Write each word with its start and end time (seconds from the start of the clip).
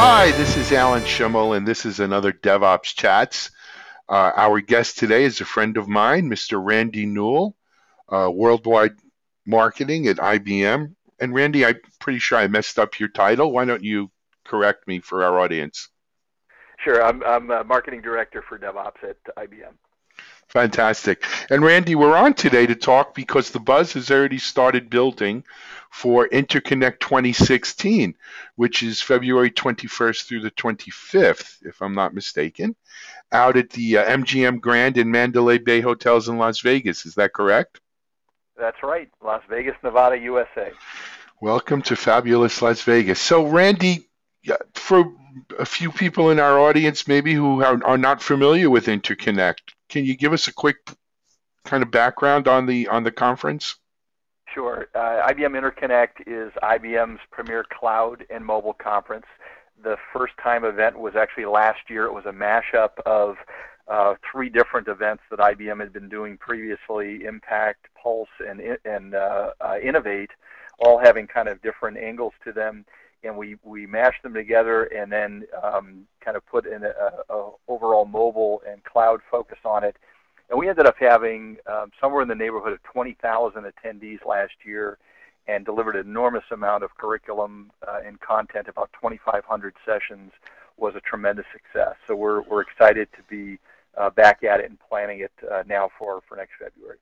Hi, 0.00 0.30
this 0.30 0.56
is 0.56 0.70
Alan 0.70 1.02
Shimel, 1.02 1.56
and 1.56 1.66
this 1.66 1.84
is 1.84 1.98
another 1.98 2.32
DevOps 2.32 2.94
Chats. 2.94 3.50
Uh, 4.08 4.30
our 4.36 4.60
guest 4.60 4.96
today 4.96 5.24
is 5.24 5.40
a 5.40 5.44
friend 5.44 5.76
of 5.76 5.88
mine, 5.88 6.30
Mr. 6.30 6.64
Randy 6.64 7.04
Newell, 7.04 7.56
uh, 8.08 8.30
Worldwide 8.32 8.94
Marketing 9.44 10.06
at 10.06 10.18
IBM. 10.18 10.94
And 11.18 11.34
Randy, 11.34 11.66
I'm 11.66 11.80
pretty 11.98 12.20
sure 12.20 12.38
I 12.38 12.46
messed 12.46 12.78
up 12.78 13.00
your 13.00 13.08
title. 13.08 13.50
Why 13.50 13.64
don't 13.64 13.82
you 13.82 14.12
correct 14.44 14.86
me 14.86 15.00
for 15.00 15.24
our 15.24 15.40
audience? 15.40 15.88
Sure, 16.78 17.04
I'm, 17.04 17.24
I'm 17.24 17.50
a 17.50 17.64
marketing 17.64 18.00
director 18.00 18.44
for 18.48 18.56
DevOps 18.56 19.02
at 19.02 19.16
IBM. 19.36 19.74
Fantastic. 20.46 21.24
And 21.50 21.62
Randy, 21.64 21.96
we're 21.96 22.16
on 22.16 22.34
today 22.34 22.66
to 22.66 22.76
talk 22.76 23.16
because 23.16 23.50
the 23.50 23.58
buzz 23.58 23.94
has 23.94 24.12
already 24.12 24.38
started 24.38 24.90
building 24.90 25.42
for 25.90 26.28
Interconnect 26.28 27.00
2016, 27.00 28.14
which 28.56 28.82
is 28.82 29.00
February 29.00 29.50
21st 29.50 30.26
through 30.26 30.40
the 30.40 30.50
25th, 30.52 31.56
if 31.62 31.80
I'm 31.80 31.94
not 31.94 32.14
mistaken, 32.14 32.76
out 33.32 33.56
at 33.56 33.70
the 33.70 33.98
uh, 33.98 34.04
MGM 34.04 34.60
Grand 34.60 34.98
and 34.98 35.10
Mandalay 35.10 35.58
Bay 35.58 35.80
Hotels 35.80 36.28
in 36.28 36.38
Las 36.38 36.60
Vegas. 36.60 37.06
Is 37.06 37.14
that 37.14 37.32
correct? 37.32 37.80
That's 38.56 38.82
right, 38.82 39.08
Las 39.24 39.42
Vegas, 39.48 39.76
Nevada, 39.82 40.18
USA. 40.18 40.72
Welcome 41.40 41.82
to 41.82 41.96
fabulous 41.96 42.60
Las 42.60 42.82
Vegas. 42.82 43.20
So, 43.20 43.46
Randy, 43.46 44.08
for 44.74 45.12
a 45.58 45.64
few 45.64 45.92
people 45.92 46.30
in 46.30 46.40
our 46.40 46.58
audience 46.58 47.06
maybe 47.06 47.34
who 47.34 47.62
are, 47.62 47.82
are 47.84 47.98
not 47.98 48.22
familiar 48.22 48.68
with 48.68 48.86
Interconnect, 48.86 49.60
can 49.88 50.04
you 50.04 50.16
give 50.16 50.32
us 50.32 50.48
a 50.48 50.52
quick 50.52 50.76
kind 51.64 51.82
of 51.82 51.90
background 51.90 52.48
on 52.48 52.66
the 52.66 52.88
on 52.88 53.04
the 53.04 53.12
conference? 53.12 53.76
Sure. 54.58 54.88
Uh, 54.92 55.24
IBM 55.28 55.54
Interconnect 55.54 56.26
is 56.26 56.52
IBM's 56.64 57.20
premier 57.30 57.64
cloud 57.70 58.26
and 58.28 58.44
mobile 58.44 58.72
conference. 58.72 59.26
The 59.84 59.96
first 60.12 60.32
time 60.42 60.64
event 60.64 60.98
was 60.98 61.14
actually 61.14 61.44
last 61.44 61.88
year. 61.88 62.06
It 62.06 62.12
was 62.12 62.26
a 62.26 62.32
mashup 62.32 62.98
of 63.06 63.36
uh, 63.86 64.14
three 64.28 64.48
different 64.48 64.88
events 64.88 65.22
that 65.30 65.38
IBM 65.38 65.78
had 65.78 65.92
been 65.92 66.08
doing 66.08 66.36
previously: 66.38 67.24
Impact, 67.24 67.86
Pulse, 68.02 68.26
and 68.44 68.60
and 68.84 69.14
uh, 69.14 69.50
uh, 69.60 69.76
Innovate, 69.80 70.30
all 70.80 70.98
having 70.98 71.28
kind 71.28 71.46
of 71.46 71.62
different 71.62 71.96
angles 71.96 72.32
to 72.42 72.50
them. 72.50 72.84
And 73.22 73.36
we 73.36 73.58
we 73.62 73.86
mashed 73.86 74.24
them 74.24 74.34
together 74.34 74.86
and 74.86 75.12
then 75.12 75.44
um, 75.62 76.08
kind 76.20 76.36
of 76.36 76.44
put 76.46 76.66
in 76.66 76.82
a, 76.82 77.32
a 77.32 77.50
overall 77.68 78.06
mobile 78.06 78.60
and 78.68 78.82
cloud 78.82 79.20
focus 79.30 79.58
on 79.64 79.84
it. 79.84 79.94
And 80.50 80.58
we 80.58 80.68
ended 80.68 80.86
up 80.86 80.96
having 80.98 81.58
um, 81.66 81.90
somewhere 82.00 82.22
in 82.22 82.28
the 82.28 82.34
neighborhood 82.34 82.72
of 82.72 82.82
20,000 82.84 83.64
attendees 83.64 84.24
last 84.24 84.54
year 84.64 84.98
and 85.46 85.64
delivered 85.64 85.96
an 85.96 86.06
enormous 86.06 86.44
amount 86.50 86.84
of 86.84 86.94
curriculum 86.96 87.70
uh, 87.86 88.00
and 88.04 88.20
content. 88.20 88.68
About 88.68 88.90
2,500 88.94 89.74
sessions 89.84 90.32
was 90.76 90.94
a 90.94 91.00
tremendous 91.00 91.46
success. 91.52 91.96
So 92.06 92.14
we're, 92.14 92.42
we're 92.42 92.60
excited 92.62 93.08
to 93.16 93.22
be 93.28 93.58
uh, 93.96 94.10
back 94.10 94.44
at 94.44 94.60
it 94.60 94.70
and 94.70 94.78
planning 94.88 95.20
it 95.20 95.32
uh, 95.50 95.64
now 95.66 95.90
for, 95.98 96.22
for 96.28 96.36
next 96.36 96.52
February. 96.58 96.98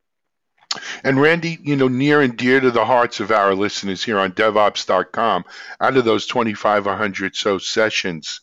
And 1.05 1.21
Randy, 1.21 1.59
you 1.63 1.77
know, 1.77 1.89
near 1.89 2.21
and 2.21 2.37
dear 2.37 2.61
to 2.61 2.71
the 2.71 2.85
hearts 2.85 3.21
of 3.21 3.31
our 3.31 3.55
listeners 3.55 4.03
here 4.03 4.19
on 4.19 4.33
DevOps.com, 4.33 5.45
out 5.81 5.97
of 5.97 6.05
those 6.05 6.27
2,500 6.27 7.37
so 7.37 7.59
sessions, 7.59 8.41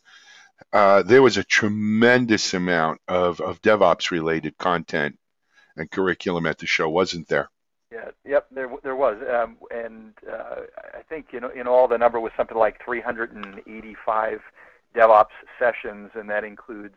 uh, 0.73 1.03
there 1.03 1.21
was 1.21 1.37
a 1.37 1.43
tremendous 1.43 2.53
amount 2.53 2.99
of, 3.07 3.39
of 3.39 3.61
DevOps 3.61 4.09
related 4.09 4.57
content 4.57 5.17
and 5.77 5.89
curriculum 5.89 6.47
at 6.47 6.57
the 6.57 6.65
show, 6.65 6.89
wasn't 6.89 7.27
there? 7.27 7.49
Yeah, 7.91 8.09
yep, 8.25 8.47
there 8.49 8.71
there 8.81 8.95
was, 8.95 9.17
um, 9.31 9.57
and 9.69 10.13
uh, 10.27 10.61
I 10.97 11.03
think 11.07 11.27
you 11.31 11.39
know 11.39 11.49
in 11.49 11.67
all 11.67 11.87
the 11.87 11.97
number 11.97 12.19
was 12.19 12.31
something 12.35 12.57
like 12.57 12.83
385 12.83 14.41
DevOps 14.95 15.25
sessions, 15.59 16.09
and 16.15 16.27
that 16.27 16.43
includes 16.43 16.95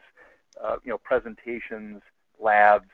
uh, 0.62 0.76
you 0.82 0.90
know 0.90 0.98
presentations, 0.98 2.00
labs, 2.40 2.88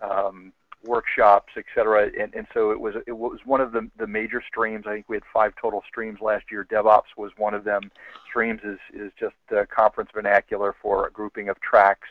um, 0.00 0.52
workshops, 0.84 1.52
et 1.56 1.64
cetera. 1.74 2.10
And, 2.20 2.34
and 2.34 2.46
so 2.52 2.70
it 2.70 2.80
was 2.80 2.94
it 3.06 3.12
was 3.12 3.40
one 3.44 3.60
of 3.60 3.72
the, 3.72 3.88
the 3.98 4.06
major 4.06 4.42
streams. 4.46 4.86
I 4.86 4.94
think 4.94 5.08
we 5.08 5.16
had 5.16 5.22
five 5.32 5.52
total 5.60 5.82
streams 5.88 6.20
last 6.20 6.44
year. 6.50 6.66
DevOps 6.70 7.16
was 7.16 7.32
one 7.36 7.54
of 7.54 7.64
them. 7.64 7.90
Streams 8.28 8.60
is, 8.64 8.78
is 8.92 9.12
just 9.18 9.34
a 9.50 9.66
conference 9.66 10.10
vernacular 10.12 10.74
for 10.80 11.06
a 11.06 11.10
grouping 11.10 11.48
of 11.48 11.60
tracks. 11.60 12.08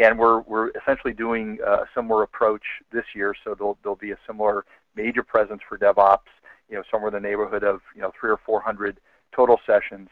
And 0.00 0.18
we're, 0.18 0.40
we're 0.42 0.70
essentially 0.70 1.12
doing 1.12 1.58
a 1.66 1.84
similar 1.94 2.22
approach 2.22 2.62
this 2.92 3.04
year. 3.14 3.34
So 3.44 3.54
there'll, 3.54 3.78
there'll 3.82 3.96
be 3.96 4.12
a 4.12 4.18
similar 4.26 4.64
major 4.94 5.22
presence 5.22 5.60
for 5.68 5.76
DevOps, 5.76 6.30
you 6.70 6.76
know, 6.76 6.82
somewhere 6.90 7.08
in 7.08 7.20
the 7.20 7.28
neighborhood 7.28 7.64
of, 7.64 7.80
you 7.94 8.02
know, 8.02 8.12
three 8.18 8.30
or 8.30 8.38
400 8.44 9.00
total 9.34 9.58
sessions. 9.66 10.08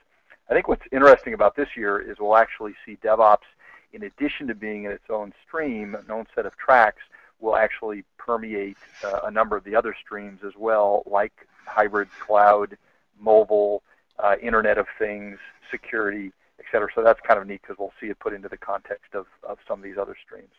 I 0.50 0.54
think 0.54 0.68
what's 0.68 0.82
interesting 0.92 1.34
about 1.34 1.56
this 1.56 1.68
year 1.76 1.98
is 1.98 2.18
we'll 2.20 2.36
actually 2.36 2.74
see 2.84 2.98
DevOps, 3.04 3.46
in 3.92 4.04
addition 4.04 4.46
to 4.48 4.54
being 4.54 4.84
in 4.84 4.92
its 4.92 5.04
own 5.10 5.32
stream, 5.46 5.94
an 5.94 6.10
own 6.10 6.26
set 6.34 6.46
of 6.46 6.56
tracks, 6.56 7.02
will 7.40 7.56
actually 7.56 8.04
permeate 8.18 8.76
uh, 9.04 9.20
a 9.24 9.30
number 9.30 9.56
of 9.56 9.64
the 9.64 9.74
other 9.74 9.94
streams 10.04 10.40
as 10.44 10.52
well, 10.56 11.02
like 11.06 11.32
hybrid 11.66 12.08
cloud, 12.18 12.76
mobile, 13.20 13.82
uh, 14.18 14.36
Internet 14.42 14.78
of 14.78 14.86
Things, 14.98 15.38
security, 15.70 16.32
et 16.58 16.64
cetera. 16.72 16.88
So 16.94 17.02
that's 17.02 17.20
kind 17.20 17.38
of 17.38 17.46
neat 17.46 17.60
because 17.62 17.76
we'll 17.78 17.92
see 18.00 18.06
it 18.06 18.18
put 18.18 18.32
into 18.32 18.48
the 18.48 18.56
context 18.56 19.14
of, 19.14 19.26
of 19.42 19.58
some 19.68 19.78
of 19.78 19.84
these 19.84 19.98
other 19.98 20.16
streams. 20.24 20.50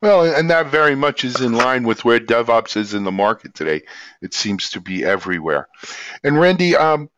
Well, 0.00 0.24
and 0.34 0.50
that 0.50 0.66
very 0.68 0.94
much 0.94 1.24
is 1.24 1.40
in 1.40 1.52
line 1.52 1.84
with 1.84 2.04
where 2.04 2.18
DevOps 2.18 2.76
is 2.76 2.94
in 2.94 3.04
the 3.04 3.12
market 3.12 3.54
today. 3.54 3.82
It 4.20 4.34
seems 4.34 4.70
to 4.70 4.80
be 4.80 5.04
everywhere. 5.04 5.68
And 6.24 6.40
Randy, 6.40 6.74
um, 6.74 7.10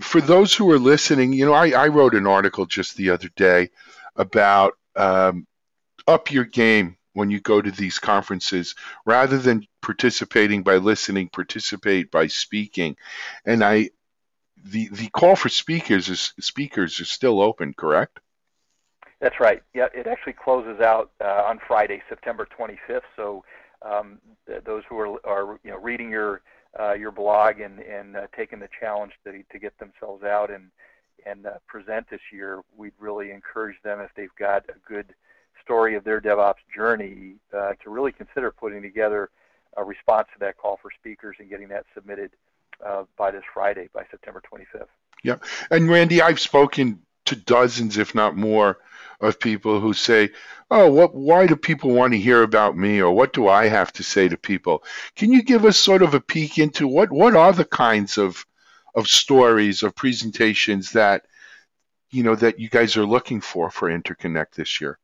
for 0.00 0.20
those 0.20 0.54
who 0.54 0.70
are 0.72 0.78
listening, 0.78 1.32
you 1.32 1.46
know, 1.46 1.52
I, 1.52 1.70
I 1.70 1.88
wrote 1.88 2.14
an 2.14 2.26
article 2.26 2.66
just 2.66 2.96
the 2.96 3.10
other 3.10 3.28
day 3.36 3.70
about 4.16 4.72
um, 4.96 5.46
up 6.08 6.32
your 6.32 6.44
game 6.44 6.96
when 7.14 7.30
you 7.30 7.40
go 7.40 7.60
to 7.60 7.70
these 7.70 7.98
conferences 7.98 8.74
rather 9.06 9.38
than 9.38 9.66
participating 9.80 10.62
by 10.62 10.76
listening 10.76 11.28
participate 11.28 12.10
by 12.10 12.26
speaking. 12.26 12.96
And 13.44 13.64
i 13.64 13.90
the 14.62 14.88
the 14.88 15.08
call 15.08 15.36
for 15.36 15.48
speakers 15.48 16.08
is 16.08 16.32
speakers 16.40 17.00
is 17.00 17.10
still 17.10 17.40
open 17.40 17.74
correct? 17.74 18.20
That's 19.20 19.40
right. 19.40 19.62
Yeah 19.74 19.88
it 19.94 20.06
actually 20.06 20.34
closes 20.34 20.80
out 20.80 21.10
uh, 21.22 21.44
on 21.46 21.58
friday 21.66 22.02
september 22.08 22.46
25th 22.58 23.02
so 23.16 23.44
um, 23.82 24.18
th- 24.46 24.64
those 24.64 24.82
who 24.88 24.98
are, 24.98 25.26
are 25.26 25.58
you 25.64 25.70
know 25.70 25.78
reading 25.78 26.10
your 26.10 26.42
uh, 26.78 26.94
your 26.94 27.10
blog 27.10 27.60
and 27.60 27.78
and 27.80 28.16
uh, 28.16 28.26
taking 28.36 28.58
the 28.58 28.68
challenge 28.80 29.12
to 29.24 29.42
to 29.52 29.58
get 29.58 29.78
themselves 29.78 30.24
out 30.24 30.50
and 30.50 30.70
and 31.26 31.46
uh, 31.46 31.52
present 31.66 32.06
this 32.10 32.20
year, 32.32 32.62
we'd 32.76 32.92
really 32.98 33.30
encourage 33.30 33.76
them 33.82 34.00
if 34.00 34.10
they've 34.16 34.34
got 34.38 34.64
a 34.68 34.74
good 34.86 35.14
story 35.64 35.96
of 35.96 36.04
their 36.04 36.20
DevOps 36.20 36.62
journey 36.74 37.34
uh, 37.56 37.72
to 37.82 37.90
really 37.90 38.12
consider 38.12 38.50
putting 38.50 38.82
together 38.82 39.30
a 39.76 39.84
response 39.84 40.28
to 40.32 40.38
that 40.40 40.56
call 40.56 40.78
for 40.80 40.90
speakers 40.98 41.36
and 41.38 41.48
getting 41.50 41.68
that 41.68 41.84
submitted 41.94 42.30
uh, 42.84 43.04
by 43.16 43.30
this 43.30 43.42
Friday, 43.52 43.88
by 43.92 44.04
September 44.10 44.42
25th. 44.52 44.86
Yeah. 45.22 45.36
And 45.70 45.88
Randy, 45.88 46.22
I've 46.22 46.40
spoken 46.40 47.00
to 47.26 47.36
dozens, 47.36 47.96
if 47.96 48.14
not 48.14 48.36
more, 48.36 48.78
of 49.20 49.40
people 49.40 49.80
who 49.80 49.94
say, 49.94 50.30
"Oh, 50.70 50.90
what? 50.90 51.14
Why 51.14 51.46
do 51.46 51.56
people 51.56 51.90
want 51.90 52.12
to 52.12 52.18
hear 52.18 52.42
about 52.42 52.76
me, 52.76 53.00
or 53.00 53.12
what 53.12 53.32
do 53.32 53.48
I 53.48 53.68
have 53.68 53.92
to 53.94 54.02
say 54.02 54.28
to 54.28 54.36
people?" 54.36 54.84
Can 55.16 55.32
you 55.32 55.42
give 55.42 55.64
us 55.64 55.78
sort 55.78 56.02
of 56.02 56.14
a 56.14 56.20
peek 56.20 56.58
into 56.58 56.86
what 56.86 57.10
what 57.10 57.34
are 57.34 57.52
the 57.52 57.64
kinds 57.64 58.18
of 58.18 58.44
of 58.94 59.08
stories 59.08 59.82
of 59.82 59.96
presentations 59.96 60.92
that 60.92 61.24
you 62.10 62.22
know 62.22 62.34
that 62.34 62.58
you 62.58 62.68
guys 62.68 62.96
are 62.96 63.06
looking 63.06 63.40
for 63.40 63.70
for 63.70 63.88
Interconnect 63.88 64.52
this 64.52 64.80
year? 64.80 64.98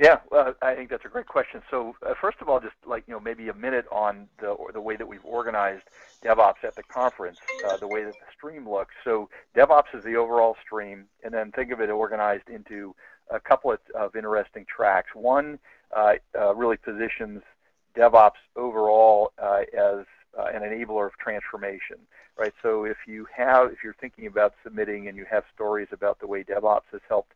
Yeah, 0.00 0.20
well, 0.30 0.54
I 0.62 0.74
think 0.74 0.88
that's 0.88 1.04
a 1.04 1.08
great 1.08 1.26
question. 1.26 1.60
So, 1.70 1.94
uh, 2.06 2.14
first 2.18 2.38
of 2.40 2.48
all, 2.48 2.58
just 2.58 2.74
like 2.86 3.04
you 3.06 3.12
know, 3.12 3.20
maybe 3.20 3.50
a 3.50 3.54
minute 3.54 3.84
on 3.92 4.28
the 4.38 4.56
the 4.72 4.80
way 4.80 4.96
that 4.96 5.06
we've 5.06 5.24
organized 5.26 5.82
DevOps 6.24 6.64
at 6.64 6.74
the 6.74 6.82
conference, 6.84 7.36
uh, 7.68 7.76
the 7.76 7.86
way 7.86 8.02
that 8.04 8.14
the 8.14 8.32
stream 8.34 8.66
looks. 8.66 8.94
So, 9.04 9.28
DevOps 9.54 9.94
is 9.94 10.02
the 10.02 10.16
overall 10.16 10.56
stream, 10.64 11.04
and 11.22 11.34
then 11.34 11.52
think 11.52 11.70
of 11.70 11.82
it 11.82 11.90
organized 11.90 12.48
into 12.48 12.94
a 13.30 13.38
couple 13.38 13.72
of, 13.72 13.78
of 13.94 14.16
interesting 14.16 14.64
tracks. 14.74 15.10
One 15.14 15.58
uh, 15.94 16.14
uh 16.34 16.54
really 16.54 16.78
positions 16.78 17.42
DevOps 17.94 18.40
overall 18.56 19.32
uh, 19.38 19.64
as 19.74 20.06
uh, 20.38 20.44
an 20.44 20.62
enabler 20.62 21.08
of 21.08 21.12
transformation, 21.18 21.98
right? 22.38 22.54
So, 22.62 22.86
if 22.86 22.96
you 23.06 23.26
have, 23.36 23.70
if 23.70 23.84
you're 23.84 23.96
thinking 24.00 24.26
about 24.26 24.54
submitting 24.64 25.08
and 25.08 25.16
you 25.18 25.26
have 25.30 25.44
stories 25.54 25.88
about 25.92 26.20
the 26.20 26.26
way 26.26 26.42
DevOps 26.42 26.88
has 26.90 27.02
helped 27.06 27.34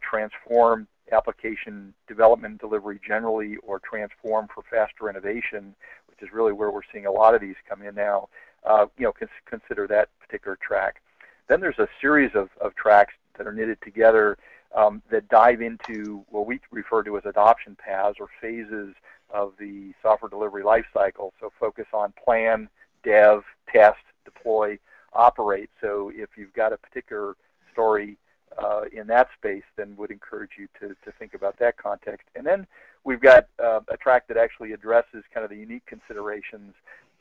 transform 0.00 0.88
application 1.12 1.94
development 2.08 2.60
delivery 2.60 3.00
generally 3.06 3.56
or 3.58 3.80
transform 3.80 4.48
for 4.52 4.62
faster 4.70 5.08
innovation, 5.08 5.74
which 6.08 6.22
is 6.22 6.32
really 6.32 6.52
where 6.52 6.70
we're 6.70 6.80
seeing 6.92 7.06
a 7.06 7.10
lot 7.10 7.34
of 7.34 7.40
these 7.40 7.56
come 7.68 7.82
in 7.82 7.94
now, 7.94 8.28
uh, 8.64 8.86
you 8.98 9.04
know, 9.04 9.12
cons- 9.12 9.30
consider 9.46 9.86
that 9.86 10.08
particular 10.20 10.56
track. 10.60 11.02
Then 11.48 11.60
there's 11.60 11.78
a 11.78 11.88
series 12.00 12.30
of, 12.34 12.50
of 12.60 12.74
tracks 12.76 13.14
that 13.36 13.46
are 13.46 13.52
knitted 13.52 13.78
together 13.82 14.38
um, 14.76 15.02
that 15.10 15.28
dive 15.28 15.60
into 15.62 16.24
what 16.28 16.46
we 16.46 16.60
refer 16.70 17.02
to 17.02 17.16
as 17.16 17.24
adoption 17.26 17.76
paths 17.76 18.18
or 18.20 18.28
phases 18.40 18.94
of 19.30 19.52
the 19.58 19.92
software 20.02 20.28
delivery 20.28 20.62
lifecycle. 20.62 21.30
So 21.40 21.52
focus 21.58 21.86
on 21.92 22.12
plan, 22.24 22.68
dev, 23.02 23.42
test, 23.72 23.98
deploy, 24.24 24.78
operate. 25.12 25.70
So 25.80 26.12
if 26.14 26.30
you've 26.36 26.52
got 26.52 26.72
a 26.72 26.76
particular 26.76 27.34
story 27.72 28.16
uh, 28.58 28.82
in 28.92 29.06
that 29.06 29.28
space, 29.36 29.62
then 29.76 29.96
would 29.96 30.10
encourage 30.10 30.52
you 30.58 30.68
to, 30.80 30.88
to 31.04 31.12
think 31.18 31.34
about 31.34 31.58
that 31.58 31.76
context. 31.76 32.26
And 32.34 32.46
then 32.46 32.66
we've 33.04 33.20
got 33.20 33.46
uh, 33.62 33.80
a 33.88 33.96
track 33.96 34.26
that 34.28 34.36
actually 34.36 34.72
addresses 34.72 35.24
kind 35.32 35.44
of 35.44 35.50
the 35.50 35.56
unique 35.56 35.86
considerations 35.86 36.74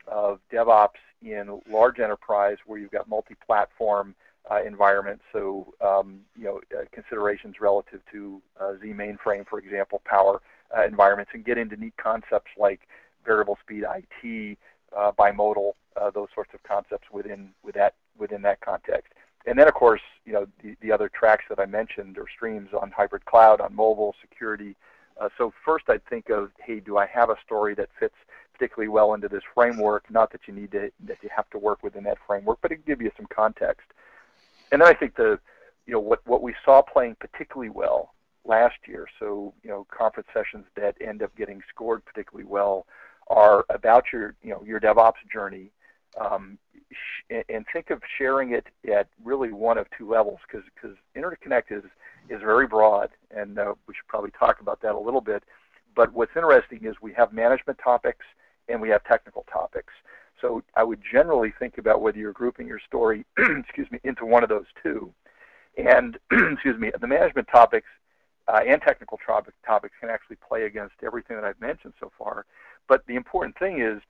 of 0.08 0.40
DevOps 0.52 1.00
in 1.22 1.62
large 1.70 2.00
enterprise 2.00 2.58
where 2.66 2.80
you've 2.80 2.92
got 2.92 3.08
multi-platform 3.08 4.16
uh, 4.50 4.62
environments. 4.66 5.24
So, 5.32 5.74
um, 5.82 6.22
you 6.38 6.46
know, 6.46 6.62
uh, 6.78 6.86
considerations 6.92 7.56
relative 7.62 8.02
to 8.12 8.42
uh, 8.60 8.74
Z 8.82 8.88
mainframe, 8.88 9.48
for 9.48 9.60
example, 9.60 10.02
power 10.06 10.42
uh, 10.76 10.86
environments, 10.86 11.32
and 11.34 11.46
get 11.46 11.58
into 11.58 11.76
neat 11.76 11.94
concepts 11.98 12.52
like 12.58 12.82
variable 13.26 13.58
speed 13.62 13.84
IT, 13.84 14.58
bimodal, 15.18 15.74
those 16.14 16.30
sorts 16.34 16.52
of 16.54 16.64
concepts 16.64 17.08
within 17.12 17.50
with 17.64 17.76
that 17.76 17.94
within 18.18 18.42
that 18.42 18.60
context. 18.62 19.14
And 19.46 19.58
then, 19.58 19.68
of 19.68 19.74
course, 19.74 20.02
you 20.26 20.34
know, 20.34 20.48
the, 20.62 20.76
the 20.82 20.92
other 20.92 21.10
tracks 21.10 21.46
that 21.50 21.60
I 21.60 21.66
mentioned 21.66 22.18
or 22.18 22.26
streams 22.28 22.70
on 22.80 22.92
hybrid 22.92 23.26
cloud, 23.26 23.62
on 23.62 23.76
mobile, 23.76 24.16
security. 24.22 24.76
Uh, 25.20 25.30
so 25.38 25.54
first, 25.66 25.86
I'd 25.90 26.06
think 26.06 26.30
of, 26.30 26.52
hey, 26.64 26.80
do 26.80 26.98
I 26.98 27.06
have 27.08 27.30
a 27.30 27.36
story 27.46 27.74
that 27.76 27.90
fits 28.00 28.16
particularly 28.54 28.90
well 28.90 29.14
into 29.14 29.28
this 29.28 29.44
framework? 29.54 30.10
Not 30.12 30.32
that 30.34 30.42
you 30.48 30.54
need 30.54 30.72
to 30.72 30.92
that 31.06 31.18
you 31.22 31.30
have 31.36 31.50
to 31.52 31.58
work 31.58 31.84
within 31.84 32.04
that 32.04 32.18
framework, 32.28 32.60
but 32.62 32.72
it 32.72 32.86
give 32.86 33.02
you 33.02 33.12
some 33.18 33.28
context. 33.34 33.88
And 34.72 34.82
then 34.82 34.88
I 34.88 34.94
think 34.94 35.16
the, 35.16 35.40
you 35.86 35.94
know, 35.94 36.00
what 36.00 36.26
what 36.26 36.42
we 36.42 36.54
saw 36.64 36.82
playing 36.82 37.16
particularly 37.20 37.70
well 37.70 38.14
last 38.46 38.76
year. 38.88 39.08
So 39.20 39.54
you 39.64 39.70
know, 39.70 39.88
conference 39.90 40.28
sessions 40.34 40.66
that 40.76 40.96
end 41.02 41.24
up 41.24 41.36
getting 41.36 41.62
scored 41.70 42.04
particularly 42.06 42.48
well 42.48 42.86
are 43.28 43.66
about 43.70 44.06
your 44.12 44.36
you 44.42 44.52
know 44.52 44.64
your 44.66 44.80
DevOps 44.80 45.22
journey, 45.32 45.72
um, 46.20 46.58
sh- 46.92 47.44
and 47.50 47.66
think 47.72 47.90
of 47.90 48.02
sharing 48.18 48.54
it 48.54 48.68
at 48.92 49.08
really 49.24 49.52
one 49.52 49.78
of 49.78 49.88
two 49.98 50.10
levels 50.10 50.40
because 50.48 50.68
because 50.76 50.98
interconnect 51.16 51.72
is 51.72 51.84
is 52.30 52.42
very 52.42 52.68
broad, 52.68 53.10
and 53.32 53.58
uh, 53.58 53.74
we 53.88 53.94
should 53.94 54.08
probably 54.08 54.32
talk 54.32 54.62
about 54.62 54.82
that 54.82 54.94
a 54.96 55.00
little 55.00 55.22
bit. 55.22 55.44
But 55.96 56.14
what's 56.14 56.32
interesting 56.36 56.86
is 56.86 56.96
we 57.02 57.14
have 57.14 57.34
management 57.34 57.80
topics 57.84 58.26
and 58.68 58.80
we 58.80 58.90
have 58.90 59.04
technical 59.04 59.46
topics. 59.52 59.94
So 60.40 60.64
I 60.76 60.84
would 60.84 61.02
generally 61.12 61.54
think 61.60 61.78
about 61.78 62.02
whether 62.02 62.18
you're 62.18 62.32
grouping 62.32 62.68
your 62.68 62.80
story, 62.80 63.26
excuse 63.38 63.92
me, 63.92 64.00
into 64.04 64.26
one 64.26 64.44
of 64.44 64.50
those 64.50 64.68
two. 64.82 65.12
And 65.78 66.18
excuse 66.32 66.80
me, 66.80 66.92
the 67.00 67.08
management 67.08 67.48
topics 67.52 67.88
uh, 68.48 68.62
and 68.66 68.82
technical 68.82 69.20
topic, 69.26 69.54
topics 69.66 69.94
can 70.00 70.10
actually 70.10 70.38
play 70.38 70.64
against 70.64 70.96
everything 71.04 71.36
that 71.36 71.46
I've 71.46 71.60
mentioned 71.60 71.94
so 72.00 72.12
far. 72.18 72.46
But 72.88 73.06
the 73.08 73.16
important 73.16 73.58
thing 73.60 73.82
is 73.82 74.02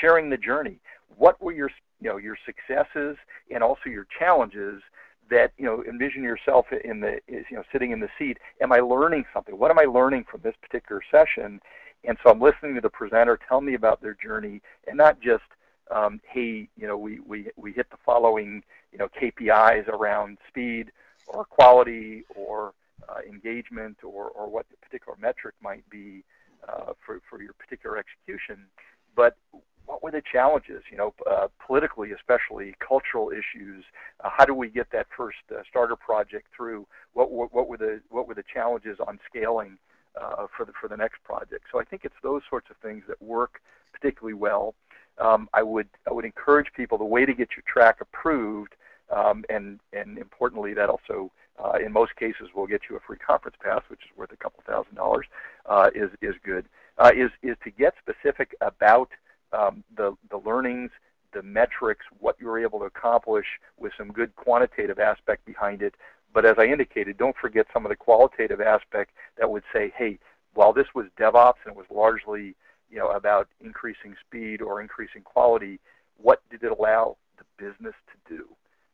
sharing 0.00 0.30
the 0.30 0.36
journey. 0.36 0.80
What 1.16 1.40
were 1.42 1.52
your 1.52 1.70
you 2.00 2.08
know 2.08 2.16
your 2.16 2.36
successes 2.46 3.16
and 3.50 3.62
also 3.62 3.86
your 3.86 4.06
challenges 4.18 4.82
that 5.30 5.52
you 5.58 5.64
know 5.64 5.84
envision 5.84 6.22
yourself 6.22 6.66
in 6.84 7.00
the 7.00 7.20
you 7.28 7.44
know 7.52 7.62
sitting 7.72 7.92
in 7.92 8.00
the 8.00 8.08
seat 8.18 8.38
am 8.60 8.72
i 8.72 8.80
learning 8.80 9.24
something 9.34 9.56
what 9.56 9.70
am 9.70 9.78
i 9.78 9.84
learning 9.84 10.24
from 10.28 10.40
this 10.42 10.54
particular 10.62 11.02
session 11.10 11.60
and 12.04 12.16
so 12.22 12.30
I'm 12.30 12.40
listening 12.40 12.74
to 12.76 12.80
the 12.80 12.90
presenter 12.90 13.38
tell 13.48 13.60
me 13.60 13.74
about 13.74 14.00
their 14.00 14.14
journey 14.14 14.62
and 14.86 14.96
not 14.96 15.20
just, 15.20 15.44
um, 15.90 16.20
hey, 16.26 16.68
you 16.76 16.86
know, 16.86 16.96
we, 16.96 17.20
we, 17.20 17.48
we 17.56 17.72
hit 17.72 17.90
the 17.90 17.98
following, 18.04 18.62
you 18.92 18.98
know, 18.98 19.08
KPIs 19.20 19.88
around 19.88 20.38
speed 20.48 20.92
or 21.26 21.44
quality 21.44 22.24
or 22.34 22.72
uh, 23.08 23.18
engagement 23.28 23.98
or, 24.02 24.28
or 24.30 24.48
what 24.48 24.66
the 24.70 24.76
particular 24.76 25.16
metric 25.20 25.54
might 25.62 25.88
be 25.90 26.24
uh, 26.68 26.92
for, 27.04 27.20
for 27.28 27.42
your 27.42 27.52
particular 27.54 27.98
execution. 27.98 28.66
But 29.14 29.36
what 29.86 30.02
were 30.02 30.10
the 30.10 30.22
challenges, 30.32 30.82
you 30.90 30.96
know, 30.96 31.14
uh, 31.28 31.48
politically, 31.64 32.12
especially 32.12 32.74
cultural 32.86 33.30
issues? 33.30 33.84
Uh, 34.22 34.30
how 34.32 34.44
do 34.44 34.54
we 34.54 34.68
get 34.68 34.90
that 34.92 35.06
first 35.16 35.38
uh, 35.50 35.62
starter 35.68 35.96
project 35.96 36.46
through? 36.56 36.86
What, 37.12 37.30
what, 37.30 37.52
what, 37.52 37.68
were 37.68 37.76
the 37.76 38.00
what 38.08 38.28
were 38.28 38.34
the 38.34 38.44
challenges 38.52 38.98
on 39.06 39.18
scaling 39.28 39.78
uh, 40.20 40.46
for 40.56 40.64
the 40.64 40.72
for 40.80 40.88
the 40.88 40.96
next 40.96 41.22
project. 41.24 41.64
So 41.70 41.80
I 41.80 41.84
think 41.84 42.04
it's 42.04 42.14
those 42.22 42.42
sorts 42.48 42.68
of 42.70 42.76
things 42.78 43.04
that 43.08 43.20
work 43.22 43.60
particularly 43.92 44.34
well. 44.34 44.74
Um, 45.18 45.48
I 45.52 45.62
would 45.62 45.88
I 46.08 46.12
would 46.12 46.24
encourage 46.24 46.72
people 46.74 46.98
the 46.98 47.04
way 47.04 47.26
to 47.26 47.34
get 47.34 47.50
your 47.56 47.64
track 47.66 48.00
approved, 48.00 48.74
um, 49.14 49.44
and 49.48 49.80
and 49.92 50.18
importantly 50.18 50.74
that 50.74 50.88
also 50.88 51.30
uh, 51.62 51.78
in 51.84 51.92
most 51.92 52.16
cases 52.16 52.48
will 52.54 52.66
get 52.66 52.82
you 52.88 52.96
a 52.96 53.00
free 53.00 53.18
conference 53.18 53.56
pass, 53.62 53.82
which 53.88 54.00
is 54.00 54.16
worth 54.16 54.32
a 54.32 54.36
couple 54.36 54.62
thousand 54.66 54.94
dollars, 54.94 55.26
uh, 55.66 55.90
is 55.94 56.10
is 56.22 56.34
good. 56.44 56.66
Is 57.14 57.30
is 57.42 57.56
to 57.64 57.70
get 57.70 57.94
specific 57.98 58.54
about 58.60 59.10
um, 59.52 59.84
the 59.96 60.16
the 60.30 60.38
learnings, 60.38 60.90
the 61.32 61.42
metrics, 61.42 62.04
what 62.18 62.36
you 62.40 62.46
were 62.46 62.58
able 62.58 62.78
to 62.80 62.86
accomplish 62.86 63.46
with 63.78 63.92
some 63.96 64.12
good 64.12 64.34
quantitative 64.36 64.98
aspect 64.98 65.44
behind 65.44 65.82
it, 65.82 65.94
but 66.32 66.44
as 66.44 66.56
I 66.58 66.64
indicated, 66.66 67.18
don't 67.18 67.36
forget 67.36 67.66
some 67.72 67.84
of 67.84 67.90
the 67.90 67.96
qualitative 67.96 68.60
aspect 68.60 69.12
that 69.38 69.50
would 69.50 69.64
say, 69.72 69.92
hey, 69.96 70.18
while 70.54 70.72
this 70.72 70.88
was 70.94 71.06
DevOps 71.18 71.54
and 71.64 71.72
it 71.72 71.76
was 71.76 71.86
largely 71.90 72.54
you 72.90 72.98
know, 72.98 73.08
about 73.08 73.48
increasing 73.64 74.16
speed 74.26 74.60
or 74.60 74.80
increasing 74.80 75.22
quality, 75.22 75.78
what 76.20 76.42
did 76.50 76.62
it 76.62 76.72
allow 76.72 77.16
the 77.38 77.44
business 77.56 77.94
to 78.12 78.36
do, 78.36 78.48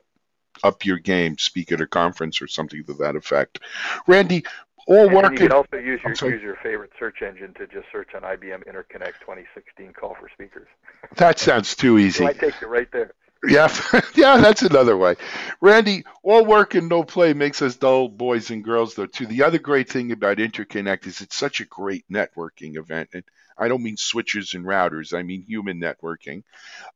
Up 0.64 0.86
Your 0.86 0.98
Game, 0.98 1.38
Speak 1.38 1.72
at 1.72 1.82
a 1.82 1.88
Conference, 1.88 2.42
or 2.42 2.48
something 2.48 2.84
to 2.86 2.94
that 2.94 3.16
effect. 3.16 3.60
Randy, 4.08 4.44
all 4.88 5.06
and 5.06 5.14
working. 5.14 5.32
You 5.34 5.38
can 5.38 5.52
also 5.52 5.78
use 5.78 6.02
your, 6.04 6.32
use 6.32 6.42
your 6.42 6.58
favorite 6.64 6.92
search 6.98 7.22
engine 7.22 7.54
to 7.56 7.68
just 7.68 7.86
search 7.92 8.10
on 8.16 8.22
IBM 8.22 8.68
Interconnect 8.68 9.20
2016 9.22 9.94
call 9.94 10.16
for 10.20 10.30
speakers. 10.34 10.68
That 11.16 11.40
sounds 11.40 11.76
too 11.76 11.98
easy. 12.00 12.26
I 12.26 12.34
take 12.34 12.60
you 12.62 12.68
right 12.68 12.92
there. 12.92 13.14
Yeah, 13.48 13.74
yeah, 14.16 14.38
that's 14.38 14.62
another 14.62 14.96
way. 14.96 15.16
Randy, 15.60 16.06
all 16.24 16.46
work 16.46 16.76
and 16.76 16.88
no 16.88 17.04
play 17.04 17.34
makes 17.34 17.62
us 17.62 17.76
dull 17.76 18.08
boys 18.08 18.50
and 18.52 18.64
girls, 18.64 18.96
though. 18.96 19.06
Too. 19.06 19.26
The 19.26 19.44
other 19.44 19.60
great 19.60 19.90
thing 19.90 20.12
about 20.12 20.38
Interconnect 20.38 21.08
is 21.08 21.22
it's 21.22 21.36
such 21.36 21.60
a 21.60 21.66
great 21.66 22.06
networking 22.10 22.78
event, 22.78 23.10
and 23.14 23.24
I 23.58 23.68
don't 23.68 23.84
mean 23.84 23.98
switches 23.98 24.54
and 24.54 24.66
routers. 24.66 25.14
I 25.18 25.24
mean 25.24 25.42
human 25.42 25.80
networking. 25.80 26.44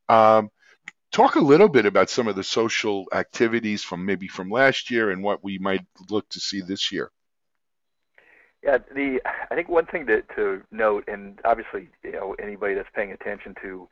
Um, 0.08 0.50
talk 1.12 1.36
a 1.36 1.42
little 1.42 1.70
bit 1.70 1.86
about 1.86 2.10
some 2.10 2.28
of 2.28 2.36
the 2.36 2.44
social 2.44 3.08
activities 3.14 3.84
from 3.84 4.06
maybe 4.06 4.28
from 4.28 4.50
last 4.50 4.90
year 4.90 5.12
and 5.12 5.24
what 5.24 5.44
we 5.44 5.58
might 5.58 5.86
look 6.10 6.28
to 6.30 6.40
see 6.40 6.62
this 6.62 6.92
year. 6.92 7.12
Yeah, 8.64 8.80
the 8.94 9.22
I 9.52 9.56
think 9.56 9.70
one 9.70 9.86
thing 9.86 10.08
to, 10.08 10.22
to 10.36 10.62
note, 10.72 11.06
and 11.08 11.40
obviously, 11.46 11.90
you 12.04 12.14
know, 12.14 12.36
anybody 12.42 12.74
that's 12.74 12.90
paying 12.94 13.12
attention 13.12 13.54
to 13.62 13.88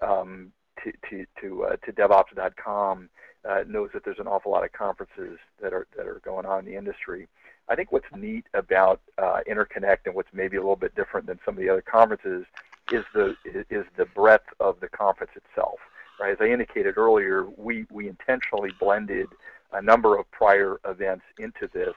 um, 0.00 0.52
to 0.82 1.26
to 1.40 1.64
uh, 1.64 1.76
to 1.84 1.92
DevOps.com 1.92 3.08
uh, 3.48 3.64
knows 3.66 3.90
that 3.92 4.04
there's 4.04 4.18
an 4.18 4.26
awful 4.26 4.52
lot 4.52 4.64
of 4.64 4.72
conferences 4.72 5.38
that 5.60 5.72
are 5.72 5.86
that 5.96 6.06
are 6.06 6.20
going 6.24 6.46
on 6.46 6.60
in 6.60 6.64
the 6.64 6.76
industry. 6.76 7.28
I 7.68 7.74
think 7.74 7.92
what's 7.92 8.06
neat 8.14 8.44
about 8.52 9.00
uh, 9.16 9.40
Interconnect 9.48 10.06
and 10.06 10.14
what's 10.14 10.28
maybe 10.32 10.56
a 10.56 10.60
little 10.60 10.76
bit 10.76 10.94
different 10.94 11.26
than 11.26 11.38
some 11.44 11.54
of 11.54 11.60
the 11.60 11.68
other 11.68 11.82
conferences 11.82 12.44
is 12.92 13.04
the 13.14 13.36
is 13.70 13.84
the 13.96 14.04
breadth 14.06 14.48
of 14.60 14.80
the 14.80 14.88
conference 14.88 15.32
itself. 15.36 15.78
Right, 16.20 16.30
as 16.30 16.38
I 16.40 16.46
indicated 16.46 16.96
earlier, 16.96 17.46
we 17.56 17.86
we 17.90 18.08
intentionally 18.08 18.70
blended 18.78 19.28
a 19.72 19.82
number 19.82 20.16
of 20.16 20.30
prior 20.30 20.78
events 20.86 21.24
into 21.38 21.68
this, 21.72 21.94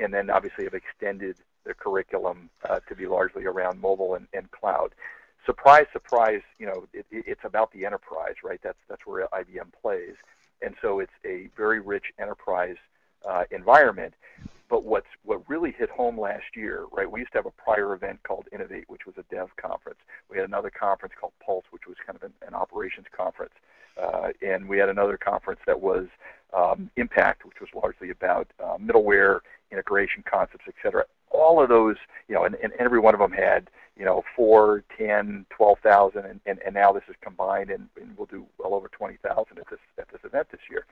and 0.00 0.12
then 0.12 0.30
obviously 0.30 0.64
have 0.64 0.74
extended 0.74 1.36
the 1.64 1.74
curriculum 1.74 2.50
uh, 2.68 2.80
to 2.88 2.94
be 2.96 3.06
largely 3.06 3.44
around 3.44 3.80
mobile 3.80 4.14
and, 4.14 4.26
and 4.32 4.50
cloud. 4.50 4.92
Surprise, 5.46 5.86
surprise, 5.92 6.42
you 6.58 6.66
know, 6.66 6.86
it, 6.92 7.06
it's 7.10 7.40
about 7.44 7.72
the 7.72 7.86
enterprise, 7.86 8.34
right? 8.44 8.60
That's 8.62 8.78
that's 8.88 9.06
where 9.06 9.26
IBM 9.28 9.72
plays, 9.80 10.14
and 10.62 10.74
so 10.82 11.00
it's 11.00 11.12
a 11.24 11.48
very 11.56 11.80
rich 11.80 12.06
enterprise 12.18 12.76
uh, 13.28 13.44
environment. 13.50 14.14
But 14.68 14.84
what's 14.84 15.06
what 15.24 15.48
really 15.48 15.72
hit 15.72 15.90
home 15.90 16.20
last 16.20 16.54
year, 16.54 16.84
right? 16.92 17.10
We 17.10 17.20
used 17.20 17.32
to 17.32 17.38
have 17.38 17.46
a 17.46 17.50
prior 17.50 17.94
event 17.94 18.22
called 18.22 18.46
Innovate, 18.52 18.88
which 18.88 19.06
was 19.06 19.16
a 19.18 19.24
dev 19.34 19.48
conference. 19.56 19.98
We 20.30 20.36
had 20.36 20.46
another 20.46 20.70
conference 20.70 21.14
called 21.18 21.32
Pulse, 21.44 21.64
which 21.70 21.86
was 21.88 21.96
kind 22.06 22.16
of 22.16 22.22
an, 22.22 22.32
an 22.46 22.54
operations 22.54 23.06
conference, 23.16 23.54
uh, 24.00 24.28
and 24.42 24.68
we 24.68 24.78
had 24.78 24.88
another 24.88 25.16
conference 25.16 25.60
that 25.66 25.80
was 25.80 26.06
um, 26.52 26.90
Impact, 26.96 27.44
which 27.44 27.60
was 27.60 27.70
largely 27.74 28.10
about 28.10 28.48
uh, 28.62 28.76
middleware 28.76 29.40
integration 29.72 30.22
concepts, 30.30 30.64
et 30.68 30.74
cetera 30.82 31.04
all 31.30 31.62
of 31.62 31.68
those, 31.68 31.96
you 32.28 32.34
know, 32.34 32.44
and, 32.44 32.56
and 32.62 32.72
every 32.78 33.00
one 33.00 33.14
of 33.14 33.20
them 33.20 33.32
had, 33.32 33.70
you 33.96 34.04
know, 34.04 34.22
four, 34.36 34.82
ten, 34.98 35.46
twelve 35.50 35.78
thousand, 35.80 36.24
and, 36.24 36.40
and, 36.46 36.58
and 36.64 36.74
now 36.74 36.92
this 36.92 37.02
is 37.08 37.16
combined, 37.22 37.70
and, 37.70 37.88
and 38.00 38.16
we'll 38.16 38.26
do 38.26 38.46
well 38.58 38.74
over 38.74 38.88
twenty 38.88 39.18
thousand 39.22 39.58
at 39.58 39.68
this 39.70 39.80
at 39.98 40.08
this 40.10 40.20
event 40.24 40.48
this 40.50 40.60
year. 40.70 40.86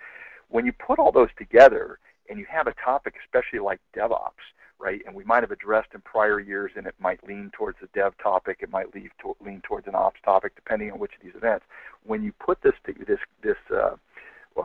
When 0.48 0.64
you 0.64 0.72
put 0.72 0.98
all 0.98 1.12
those 1.12 1.28
together, 1.36 1.98
and 2.28 2.38
you 2.38 2.46
have 2.48 2.66
a 2.66 2.74
topic, 2.74 3.14
especially 3.24 3.58
like 3.58 3.80
DevOps, 3.96 4.44
right? 4.78 5.00
And 5.06 5.14
we 5.14 5.24
might 5.24 5.42
have 5.42 5.50
addressed 5.50 5.88
in 5.94 6.00
prior 6.02 6.40
years, 6.40 6.72
and 6.76 6.86
it 6.86 6.94
might 6.98 7.26
lean 7.26 7.50
towards 7.52 7.78
a 7.82 7.86
dev 7.98 8.12
topic, 8.22 8.58
it 8.60 8.70
might 8.70 8.94
lean, 8.94 9.10
to, 9.22 9.36
lean 9.44 9.60
towards 9.62 9.86
an 9.86 9.94
ops 9.94 10.20
topic, 10.24 10.54
depending 10.54 10.92
on 10.92 10.98
which 10.98 11.12
of 11.16 11.22
these 11.22 11.34
events. 11.34 11.64
When 12.04 12.22
you 12.22 12.32
put 12.32 12.62
this 12.62 12.74
this 13.06 13.18
this 13.42 13.56
uh, 13.74 13.96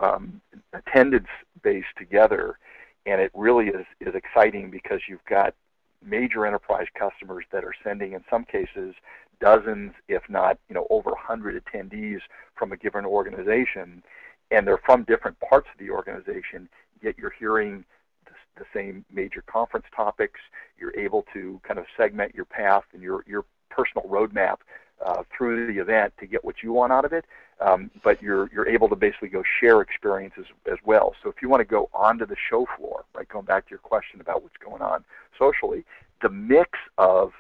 um, 0.02 0.42
attendance 0.74 1.28
base 1.64 1.86
together, 1.98 2.58
and 3.06 3.22
it 3.22 3.32
really 3.34 3.68
is 3.68 3.86
is 4.00 4.14
exciting 4.16 4.70
because 4.70 5.02
you've 5.08 5.26
got 5.26 5.56
major 6.06 6.46
enterprise 6.46 6.88
customers 6.98 7.46
that 7.52 7.64
are 7.64 7.74
sending, 7.84 8.14
in 8.14 8.24
some 8.30 8.46
cases, 8.46 8.96
dozens, 9.40 9.92
if 10.08 10.24
not, 10.30 10.58
you 10.70 10.76
know, 10.76 10.88
over 10.90 11.12
100 11.12 11.64
attendees 11.64 12.20
from 12.56 12.72
a 12.72 12.78
given 12.78 13.06
organization, 13.06 14.04
and 14.52 14.68
they're 14.68 14.80
from 14.86 15.04
different 15.04 15.40
parts 15.40 15.68
of 15.74 15.80
the 15.80 15.92
organization. 15.92 16.70
Yet 17.02 17.16
you're 17.18 17.34
hearing 17.38 17.84
the, 18.26 18.66
same 18.74 19.04
major 19.12 19.44
conference 19.46 19.86
topics. 19.96 20.40
You're 20.80 20.98
able 20.98 21.26
to 21.34 21.60
kind 21.68 21.80
of 21.80 21.86
segment 21.98 22.34
your 22.34 22.46
path 22.46 22.84
and 22.94 23.02
your 23.02 23.24
your 23.28 23.46
personal 23.70 24.08
roadmap 24.08 24.58
uh, 25.06 25.24
through 25.36 25.74
the 25.74 25.82
event 25.82 26.14
to 26.20 26.26
get 26.26 26.44
what 26.44 26.64
you 26.64 26.74
want 26.74 26.92
out 26.92 27.06
of 27.06 27.14
it. 27.14 27.26
Um, 27.62 27.92
but 28.04 28.22
you're 28.22 28.50
you're 28.54 28.68
able 28.68 28.90
to 28.90 28.96
basically 28.96 29.30
go 29.30 29.44
share 29.60 29.82
experiences 29.82 30.46
as 30.70 30.78
well. 30.84 31.14
So 31.22 31.30
if 31.30 31.42
you 31.42 31.50
want 31.50 31.62
to 31.62 31.66
go 31.66 31.90
onto 31.94 32.26
the 32.26 32.36
show 32.50 32.68
floor, 32.78 33.06
right, 33.16 33.28
going 33.28 33.46
back 33.46 33.66
to 33.66 33.70
your 33.70 33.80
question 33.80 34.20
about 34.20 34.42
what's 34.42 34.58
going 34.58 34.82
on 34.82 35.04
socially, 35.38 35.86
the 36.22 36.30
mix 36.30 36.80
of 36.98 37.32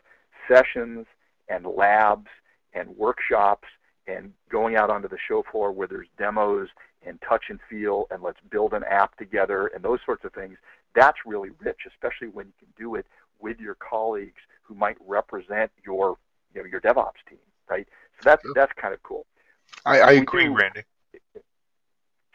sessions 0.48 1.08
and 1.50 1.66
labs 1.66 2.28
and 2.74 2.90
workshops 2.98 3.68
and 4.08 4.34
going 4.50 4.76
out 4.76 4.90
onto 4.90 5.08
the 5.08 5.18
show 5.28 5.44
floor 5.52 5.72
where 5.72 5.88
there's 5.88 6.08
demos 6.18 6.70
and 7.06 7.20
touch 7.22 7.46
and 7.50 7.60
feel 7.70 8.08
and 8.12 8.22
let's 8.22 8.40
build 8.50 8.74
an 8.74 8.84
app 8.90 9.18
together 9.18 9.68
and 9.68 9.84
those 9.84 10.00
sorts 10.06 10.24
of 10.24 10.34
things, 10.34 10.58
that's 10.96 11.20
really 11.26 11.50
rich, 11.60 11.82
especially 11.88 12.28
when 12.28 12.48
you 12.48 12.54
can 12.60 12.68
do 12.78 12.96
it 12.96 13.06
with 13.40 13.60
your 13.60 13.76
colleagues 13.76 14.42
who 14.64 14.76
might 14.76 14.98
represent 15.06 15.72
your 15.86 16.18
you 16.54 16.62
know 16.62 16.68
your 16.68 16.82
DevOps 16.82 17.24
team, 17.30 17.40
right? 17.70 17.88
So 18.16 18.30
that's 18.30 18.44
that's 18.56 18.72
kind 18.74 18.94
of 18.94 19.02
cool. 19.04 19.26
I, 19.86 20.00
I 20.00 20.12
agree, 20.14 20.46
do, 20.46 20.56
Randy. 20.56 20.82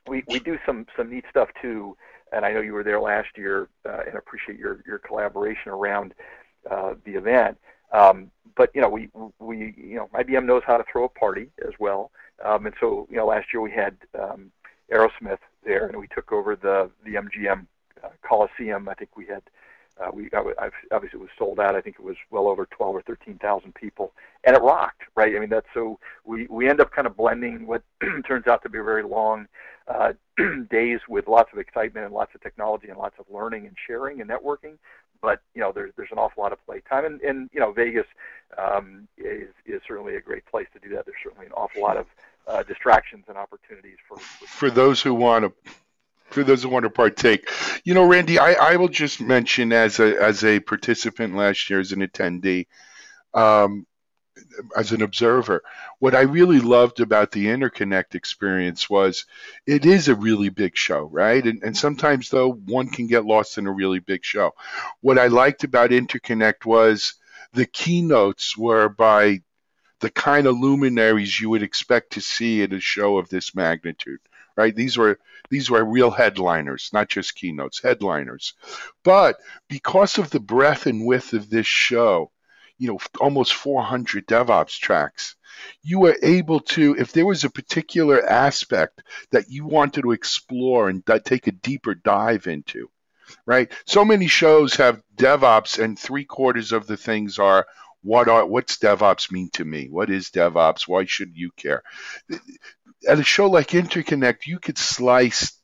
We 0.07 0.25
we 0.29 0.39
do 0.39 0.59
some 0.67 0.87
some 0.97 1.11
neat 1.11 1.25
stuff 1.31 1.49
too, 1.61 1.97
and 2.33 2.45
I 2.45 2.53
know 2.53 2.61
you 2.61 2.73
were 2.73 2.85
there 2.85 3.01
last 3.01 3.29
year, 3.37 3.69
uh, 3.87 4.01
and 4.07 4.17
appreciate 4.17 4.59
your 4.59 4.83
your 4.87 4.99
collaboration 4.99 5.71
around 5.71 6.15
uh, 6.71 6.95
the 7.05 7.13
event. 7.13 7.59
Um, 7.93 8.31
but 8.57 8.71
you 8.75 8.81
know, 8.81 8.89
we 8.89 9.09
we 9.39 9.75
you 9.77 9.97
know 9.97 10.09
IBM 10.15 10.45
knows 10.45 10.63
how 10.67 10.77
to 10.77 10.85
throw 10.91 11.05
a 11.05 11.09
party 11.09 11.49
as 11.67 11.73
well, 11.79 12.11
um, 12.45 12.67
and 12.67 12.75
so 12.81 13.07
you 13.11 13.17
know 13.17 13.27
last 13.27 13.47
year 13.53 13.61
we 13.61 13.71
had 13.71 13.97
um, 14.19 14.51
Aerosmith 14.93 15.39
there, 15.65 15.87
and 15.87 15.99
we 15.99 16.09
took 16.09 16.33
over 16.33 16.57
the 16.57 16.91
the 17.05 17.15
MGM 17.15 17.67
uh, 18.03 18.09
Coliseum. 18.23 18.89
I 18.89 18.95
think 18.95 19.17
we 19.17 19.27
had 19.27 19.43
uh, 20.01 20.11
we 20.13 20.31
I, 20.33 20.71
obviously 20.93 21.19
it 21.19 21.23
was 21.23 21.31
sold 21.39 21.59
out. 21.59 21.75
I 21.75 21.81
think 21.81 21.97
it 21.99 22.05
was 22.05 22.17
well 22.31 22.47
over 22.47 22.67
12 22.67 22.97
or 22.97 23.03
13,000 23.03 23.75
people, 23.75 24.13
and 24.45 24.57
it 24.57 24.63
rocked, 24.63 25.03
right? 25.15 25.35
I 25.35 25.39
mean, 25.39 25.49
that's 25.49 25.67
so 25.75 25.99
we 26.25 26.47
we 26.49 26.69
end 26.69 26.81
up 26.81 26.91
kind 26.93 27.07
of 27.07 27.17
blending 27.17 27.67
what 27.67 27.83
turns 28.27 28.47
out 28.47 28.63
to 28.63 28.69
be 28.69 28.79
very 28.79 29.03
long 29.03 29.49
uh, 29.89 30.13
days 30.71 31.01
with 31.09 31.27
lots 31.27 31.53
of 31.53 31.59
excitement 31.59 32.07
and 32.07 32.15
lots 32.15 32.35
of 32.35 32.43
technology 32.43 32.89
and 32.89 32.99
lots 32.99 33.17
of 33.19 33.27
learning 33.31 33.67
and 33.67 33.77
sharing 33.87 34.21
and 34.21 34.31
networking. 34.31 34.79
But 35.21 35.41
you 35.55 35.61
know, 35.61 35.73
there's 35.73 35.93
there's 35.97 36.13
an 36.13 36.19
awful 36.19 36.43
lot 36.43 36.53
of 36.53 36.65
playtime, 36.65 37.05
and 37.05 37.21
and 37.23 37.51
you 37.53 37.61
know, 37.61 37.73
Vegas 37.73 38.07
um, 38.57 39.09
is 39.17 39.49
is 39.67 39.81
certainly 39.87 40.17
a 40.17 40.21
great 40.21 40.47
place 40.47 40.69
to 40.75 40.79
do 40.79 40.95
that. 40.95 41.07
There's 41.07 41.19
certainly 41.23 41.47
an 41.47 41.53
awful 41.53 41.83
lot 41.83 41.97
of 41.97 42.07
uh, 42.47 42.63
distractions 42.63 43.25
and 43.29 43.37
opportunities 43.37 43.97
for 44.07 44.19
for 44.19 44.71
those 44.71 45.03
who 45.03 45.15
want 45.15 45.45
to 45.45 45.73
for 46.31 46.45
those 46.45 46.63
who 46.63 46.69
want 46.69 46.85
to 46.85 46.91
partake. 46.91 47.49
You 47.85 47.95
know, 47.95 48.05
Randy, 48.05 48.39
I, 48.39 48.53
I 48.53 48.77
will 48.77 48.89
just 48.89 49.21
mention 49.21 49.73
as 49.73 49.99
a 50.01 50.21
as 50.23 50.45
a 50.45 50.61
participant 50.61 51.37
last 51.37 51.69
year 51.71 51.81
as 51.81 51.93
an 51.93 52.01
attendee, 52.01 52.67
um, 53.35 53.87
as 54.77 54.93
an 54.93 55.03
observer, 55.03 55.63
what 55.99 56.15
I 56.15 56.23
really 56.23 56.61
loved 56.61 57.01
about 57.01 57.33
the 57.33 57.47
Interconnect 57.47 58.15
experience 58.15 58.89
was 58.89 59.27
it 59.67 59.85
is 59.85 60.09
a 60.09 60.15
really 60.15 60.49
big 60.49 60.77
show, 60.77 61.03
right? 61.03 61.45
And, 61.45 61.63
and 61.63 61.77
sometimes 61.77 62.29
though 62.29 62.53
one 62.53 62.89
can 62.89 63.07
get 63.07 63.25
lost 63.25 63.59
in 63.59 63.67
a 63.67 63.73
really 63.73 63.99
big 63.99 64.25
show. 64.25 64.53
What 65.01 65.19
I 65.19 65.27
liked 65.27 65.65
about 65.65 65.91
Interconnect 65.91 66.65
was 66.65 67.15
the 67.53 67.67
keynotes 67.67 68.57
were 68.57 68.89
by 68.89 69.41
the 70.01 70.11
kind 70.11 70.47
of 70.47 70.59
luminaries 70.59 71.41
you 71.41 71.51
would 71.51 71.63
expect 71.63 72.13
to 72.13 72.21
see 72.21 72.63
at 72.63 72.73
a 72.73 72.81
show 72.81 73.19
of 73.19 73.29
this 73.29 73.55
magnitude 73.55 74.21
right? 74.59 74.75
These 74.75 74.99
were 74.99 75.21
these 75.51 75.71
were 75.71 75.85
real 75.85 76.11
headliners, 76.11 76.91
not 76.93 77.09
just 77.09 77.35
keynotes, 77.35 77.83
headliners. 77.83 78.55
But 79.05 79.37
because 79.69 80.19
of 80.19 80.31
the 80.31 80.41
breadth 80.41 80.87
and 80.87 81.07
width 81.07 81.33
of 81.33 81.51
this 81.51 81.67
show, 81.67 82.31
you 82.79 82.89
know, 82.89 82.99
almost 83.21 83.55
400 83.55 84.27
DevOps 84.27 84.79
tracks, 84.79 85.37
you 85.83 85.99
were 85.99 86.17
able 86.23 86.61
to, 86.61 86.95
if 86.99 87.13
there 87.13 87.27
was 87.27 87.45
a 87.45 87.51
particular 87.51 88.25
aspect 88.25 89.03
that 89.31 89.51
you 89.51 89.67
wanted 89.67 90.03
to 90.03 90.13
explore 90.13 90.89
and 90.89 91.03
take 91.25 91.47
a 91.47 91.53
deeper 91.53 91.95
dive 91.95 92.47
into, 92.47 92.89
right? 93.47 93.73
So 93.85 94.05
many 94.05 94.29
shows 94.29 94.77
have 94.77 95.03
DevOps, 95.17 95.83
and 95.83 95.99
three 95.99 96.25
quarters 96.25 96.73
of 96.73 96.87
the 96.87 96.97
things 96.97 97.39
are 97.39 97.67
what 98.03 98.29
are 98.29 98.47
what's 98.47 98.79
DevOps 98.79 99.33
mean 99.33 99.51
to 99.55 99.65
me? 99.65 99.89
What 99.91 100.09
is 100.09 100.31
DevOps? 100.31 100.87
Why 100.87 101.05
should 101.05 101.33
you 101.35 101.51
care? 101.57 101.83
At 103.07 103.19
a 103.19 103.25
show 103.25 103.49
like 103.49 103.69
Interconnect, 103.69 104.47
you 104.47 104.59
could 104.59 104.79
slice 104.79 105.59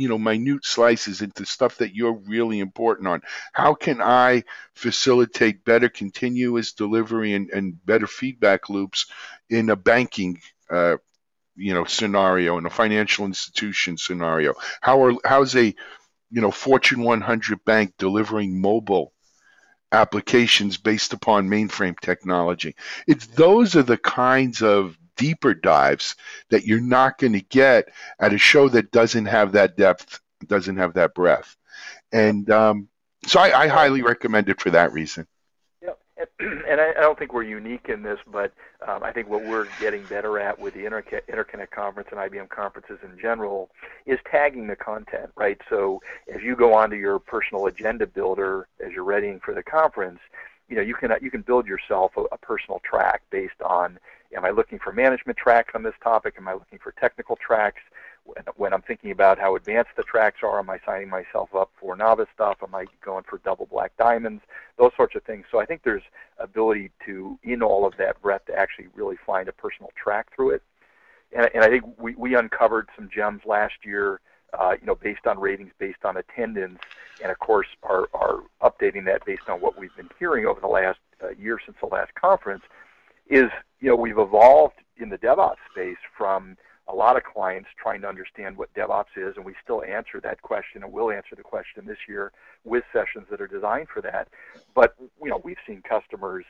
you 0.00 0.08
know 0.08 0.18
minute 0.18 0.64
slices 0.64 1.20
into 1.20 1.44
stuff 1.44 1.76
that 1.76 1.94
you're 1.94 2.14
really 2.26 2.58
important 2.58 3.06
on. 3.06 3.20
How 3.52 3.74
can 3.74 4.00
i 4.00 4.44
facilitate 4.74 5.64
better 5.64 5.90
continuous 5.90 6.72
delivery 6.72 7.34
and, 7.34 7.50
and 7.50 7.84
better 7.84 8.06
feedback 8.06 8.70
loops 8.70 9.06
in 9.50 9.68
a 9.68 9.76
banking 9.76 10.40
uh, 10.70 10.96
you 11.54 11.74
know 11.74 11.84
scenario 11.84 12.56
in 12.56 12.64
a 12.64 12.70
financial 12.70 13.26
institution 13.26 13.98
scenario? 13.98 14.54
How 14.80 15.04
are 15.04 15.12
how's 15.22 15.54
a 15.54 15.66
you 15.66 16.40
know 16.40 16.50
fortune 16.50 17.02
100 17.02 17.62
bank 17.66 17.92
delivering 17.98 18.58
mobile 18.58 19.12
applications 19.92 20.78
based 20.78 21.12
upon 21.12 21.50
mainframe 21.50 22.00
technology? 22.00 22.74
It's 23.06 23.26
those 23.26 23.76
are 23.76 23.82
the 23.82 23.98
kinds 23.98 24.62
of 24.62 24.96
deeper 25.20 25.52
dives 25.52 26.16
that 26.48 26.64
you're 26.64 26.80
not 26.80 27.18
going 27.18 27.34
to 27.34 27.42
get 27.42 27.92
at 28.18 28.32
a 28.32 28.38
show 28.38 28.70
that 28.70 28.90
doesn't 28.90 29.26
have 29.26 29.52
that 29.52 29.76
depth, 29.76 30.18
doesn't 30.46 30.78
have 30.78 30.94
that 30.94 31.14
breadth. 31.14 31.56
And 32.10 32.50
um, 32.50 32.88
so 33.26 33.38
I, 33.38 33.64
I, 33.64 33.66
highly 33.68 34.00
recommend 34.00 34.48
it 34.48 34.60
for 34.60 34.70
that 34.70 34.94
reason. 34.94 35.26
Yeah, 35.82 35.90
and, 36.40 36.80
I, 36.80 36.94
don't 36.94 37.18
think 37.18 37.34
we're 37.34 37.42
unique 37.42 37.90
in 37.90 38.02
this, 38.02 38.18
but 38.26 38.54
um, 38.88 39.02
I 39.02 39.12
think 39.12 39.28
what 39.28 39.44
we're 39.44 39.68
getting 39.78 40.02
better 40.04 40.38
at 40.38 40.58
with 40.58 40.72
the 40.72 40.80
Interconnect, 40.80 41.28
Interconnect 41.28 41.70
conference 41.70 42.08
and 42.10 42.18
IBM 42.18 42.48
conferences 42.48 42.98
in 43.04 43.18
general 43.20 43.70
is 44.06 44.18
tagging 44.28 44.66
the 44.68 44.76
content, 44.76 45.30
right? 45.36 45.60
So 45.68 46.00
as 46.34 46.42
you 46.42 46.56
go 46.56 46.72
onto 46.72 46.96
your 46.96 47.18
personal 47.18 47.66
agenda 47.66 48.06
builder 48.06 48.68
as 48.84 48.92
you're 48.92 49.04
readying 49.04 49.38
for 49.38 49.52
the 49.52 49.62
conference, 49.62 50.20
you 50.70 50.76
know 50.76 50.82
you 50.82 50.94
can 50.94 51.12
you 51.20 51.30
can 51.30 51.42
build 51.42 51.66
yourself 51.66 52.12
a, 52.16 52.22
a 52.32 52.38
personal 52.38 52.80
track 52.84 53.22
based 53.30 53.60
on 53.62 53.98
am 54.34 54.44
I 54.44 54.50
looking 54.50 54.78
for 54.78 54.92
management 54.92 55.38
tracks 55.38 55.72
on 55.74 55.82
this 55.82 55.94
topic? 56.02 56.34
Am 56.38 56.48
I 56.48 56.54
looking 56.54 56.78
for 56.78 56.92
technical 56.92 57.36
tracks? 57.36 57.82
when 58.56 58.72
I'm 58.72 58.82
thinking 58.82 59.10
about 59.10 59.38
how 59.38 59.56
advanced 59.56 59.90
the 59.96 60.02
tracks 60.02 60.38
are, 60.42 60.58
am 60.58 60.70
I 60.70 60.78
signing 60.84 61.08
myself 61.08 61.54
up 61.54 61.70
for 61.80 61.96
novice 61.96 62.28
stuff? 62.34 62.58
Am 62.62 62.74
I 62.74 62.86
going 63.04 63.24
for 63.28 63.38
double 63.38 63.66
black 63.66 63.96
diamonds? 63.96 64.42
Those 64.78 64.92
sorts 64.96 65.14
of 65.16 65.22
things. 65.24 65.46
So 65.50 65.60
I 65.60 65.66
think 65.66 65.82
there's 65.82 66.02
ability 66.38 66.90
to, 67.06 67.38
in 67.42 67.62
all 67.62 67.86
of 67.86 67.96
that 67.98 68.20
breadth, 68.22 68.46
to 68.46 68.54
actually 68.54 68.88
really 68.94 69.16
find 69.26 69.48
a 69.48 69.52
personal 69.52 69.90
track 69.96 70.28
through 70.34 70.50
it. 70.50 70.62
And, 71.36 71.48
and 71.54 71.64
I 71.64 71.68
think 71.68 71.84
we, 71.98 72.14
we 72.14 72.34
uncovered 72.34 72.88
some 72.96 73.08
gems 73.12 73.42
last 73.46 73.74
year, 73.84 74.20
uh, 74.58 74.74
you 74.80 74.86
know, 74.86 74.96
based 74.96 75.26
on 75.26 75.38
ratings, 75.38 75.72
based 75.78 76.04
on 76.04 76.16
attendance, 76.16 76.80
and 77.22 77.30
of 77.30 77.38
course 77.38 77.68
are, 77.82 78.08
are 78.14 78.40
updating 78.62 79.04
that 79.06 79.24
based 79.24 79.48
on 79.48 79.60
what 79.60 79.78
we've 79.78 79.94
been 79.96 80.10
hearing 80.18 80.46
over 80.46 80.60
the 80.60 80.66
last 80.66 80.98
uh, 81.22 81.28
year 81.38 81.58
since 81.64 81.76
the 81.80 81.86
last 81.86 82.14
conference. 82.14 82.62
Is 83.30 83.48
you 83.80 83.88
know 83.88 83.96
we've 83.96 84.18
evolved 84.18 84.74
in 84.98 85.08
the 85.08 85.18
DevOps 85.18 85.56
space 85.72 85.96
from 86.18 86.56
a 86.88 86.94
lot 86.94 87.16
of 87.16 87.22
clients 87.22 87.68
trying 87.80 88.00
to 88.00 88.08
understand 88.08 88.56
what 88.56 88.74
DevOps 88.74 89.16
is, 89.16 89.36
and 89.36 89.44
we 89.44 89.54
still 89.62 89.84
answer 89.84 90.20
that 90.20 90.42
question, 90.42 90.82
and 90.82 90.92
we'll 90.92 91.12
answer 91.12 91.36
the 91.36 91.42
question 91.42 91.86
this 91.86 92.08
year 92.08 92.32
with 92.64 92.82
sessions 92.92 93.26
that 93.30 93.40
are 93.40 93.46
designed 93.46 93.86
for 93.88 94.02
that. 94.02 94.26
But 94.74 94.96
you 95.22 95.30
know, 95.30 95.40
we've 95.44 95.56
seen 95.66 95.80
customers 95.82 96.44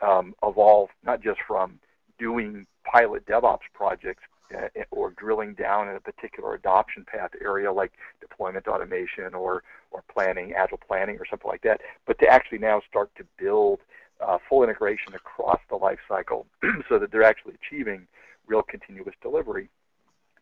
um, 0.00 0.34
evolve 0.42 0.90
not 1.04 1.22
just 1.22 1.40
from 1.46 1.78
doing 2.18 2.66
pilot 2.84 3.24
DevOps 3.26 3.70
projects 3.72 4.24
uh, 4.54 4.68
or 4.90 5.10
drilling 5.12 5.54
down 5.54 5.88
in 5.88 5.96
a 5.96 6.00
particular 6.00 6.54
adoption 6.54 7.04
path 7.04 7.30
area 7.40 7.72
like 7.72 7.92
deployment 8.20 8.66
automation 8.66 9.34
or 9.34 9.62
or 9.92 10.02
planning, 10.12 10.52
agile 10.54 10.80
planning, 10.84 11.16
or 11.18 11.26
something 11.26 11.48
like 11.48 11.62
that, 11.62 11.80
but 12.06 12.18
to 12.18 12.26
actually 12.26 12.58
now 12.58 12.82
start 12.88 13.10
to 13.16 13.24
build 13.38 13.78
uh, 14.20 14.38
full 14.48 14.62
integration 14.62 15.14
across 15.14 15.60
the 15.68 15.76
life 15.76 15.98
cycle 16.08 16.46
so 16.88 16.98
that 16.98 17.10
they're 17.10 17.22
actually 17.22 17.54
achieving 17.54 18.06
real 18.46 18.62
continuous 18.62 19.14
delivery 19.22 19.68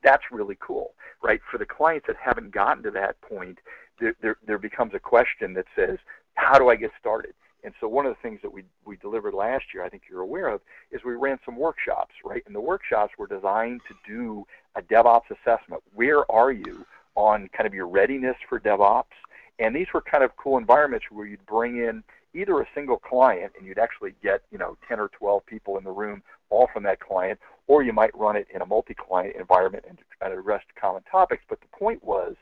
that's 0.02 0.24
really 0.30 0.56
cool, 0.60 0.94
right? 1.22 1.40
For 1.50 1.58
the 1.58 1.66
clients 1.66 2.06
that 2.06 2.16
haven't 2.16 2.50
gotten 2.50 2.82
to 2.84 2.90
that 2.92 3.20
point, 3.20 3.58
there, 4.00 4.14
there, 4.20 4.36
there 4.46 4.58
becomes 4.58 4.94
a 4.94 4.98
question 4.98 5.54
that 5.54 5.66
says, 5.76 5.98
how 6.34 6.58
do 6.58 6.68
I 6.68 6.76
get 6.76 6.90
started? 6.98 7.34
And 7.64 7.72
so 7.80 7.86
one 7.86 8.06
of 8.06 8.14
the 8.14 8.28
things 8.28 8.40
that 8.42 8.52
we, 8.52 8.64
we 8.84 8.96
delivered 8.96 9.34
last 9.34 9.66
year, 9.72 9.84
I 9.84 9.88
think 9.88 10.02
you're 10.10 10.22
aware 10.22 10.48
of, 10.48 10.60
is 10.90 11.00
we 11.04 11.12
ran 11.12 11.38
some 11.44 11.56
workshops, 11.56 12.14
right? 12.24 12.42
And 12.46 12.54
the 12.54 12.60
workshops 12.60 13.12
were 13.16 13.28
designed 13.28 13.82
to 13.86 13.94
do 14.06 14.44
a 14.74 14.82
DevOps 14.82 15.30
assessment. 15.30 15.82
Where 15.94 16.30
are 16.30 16.50
you 16.50 16.84
on 17.14 17.48
kind 17.56 17.68
of 17.68 17.74
your 17.74 17.86
readiness 17.86 18.36
for 18.48 18.58
DevOps? 18.58 19.04
And 19.60 19.76
these 19.76 19.86
were 19.94 20.00
kind 20.00 20.24
of 20.24 20.36
cool 20.36 20.58
environments 20.58 21.06
where 21.10 21.26
you'd 21.26 21.46
bring 21.46 21.76
in 21.76 22.02
either 22.34 22.60
a 22.60 22.66
single 22.74 22.98
client 22.98 23.52
and 23.58 23.66
you'd 23.66 23.78
actually 23.78 24.14
get, 24.22 24.42
you 24.50 24.58
know, 24.58 24.76
10 24.88 25.00
or 25.00 25.08
12 25.08 25.44
people 25.46 25.78
in 25.78 25.84
the 25.84 25.90
room 25.90 26.22
all 26.50 26.68
from 26.72 26.82
that 26.84 27.00
client, 27.00 27.38
or 27.66 27.82
you 27.82 27.92
might 27.92 28.16
run 28.16 28.36
it 28.36 28.46
in 28.54 28.62
a 28.62 28.66
multi-client 28.66 29.36
environment 29.38 29.84
and, 29.88 29.98
address 30.20 30.62
common 30.80 31.02
topics. 31.10 31.42
But 31.48 31.60
the 31.60 31.66
point 31.76 32.04
was, 32.04 32.36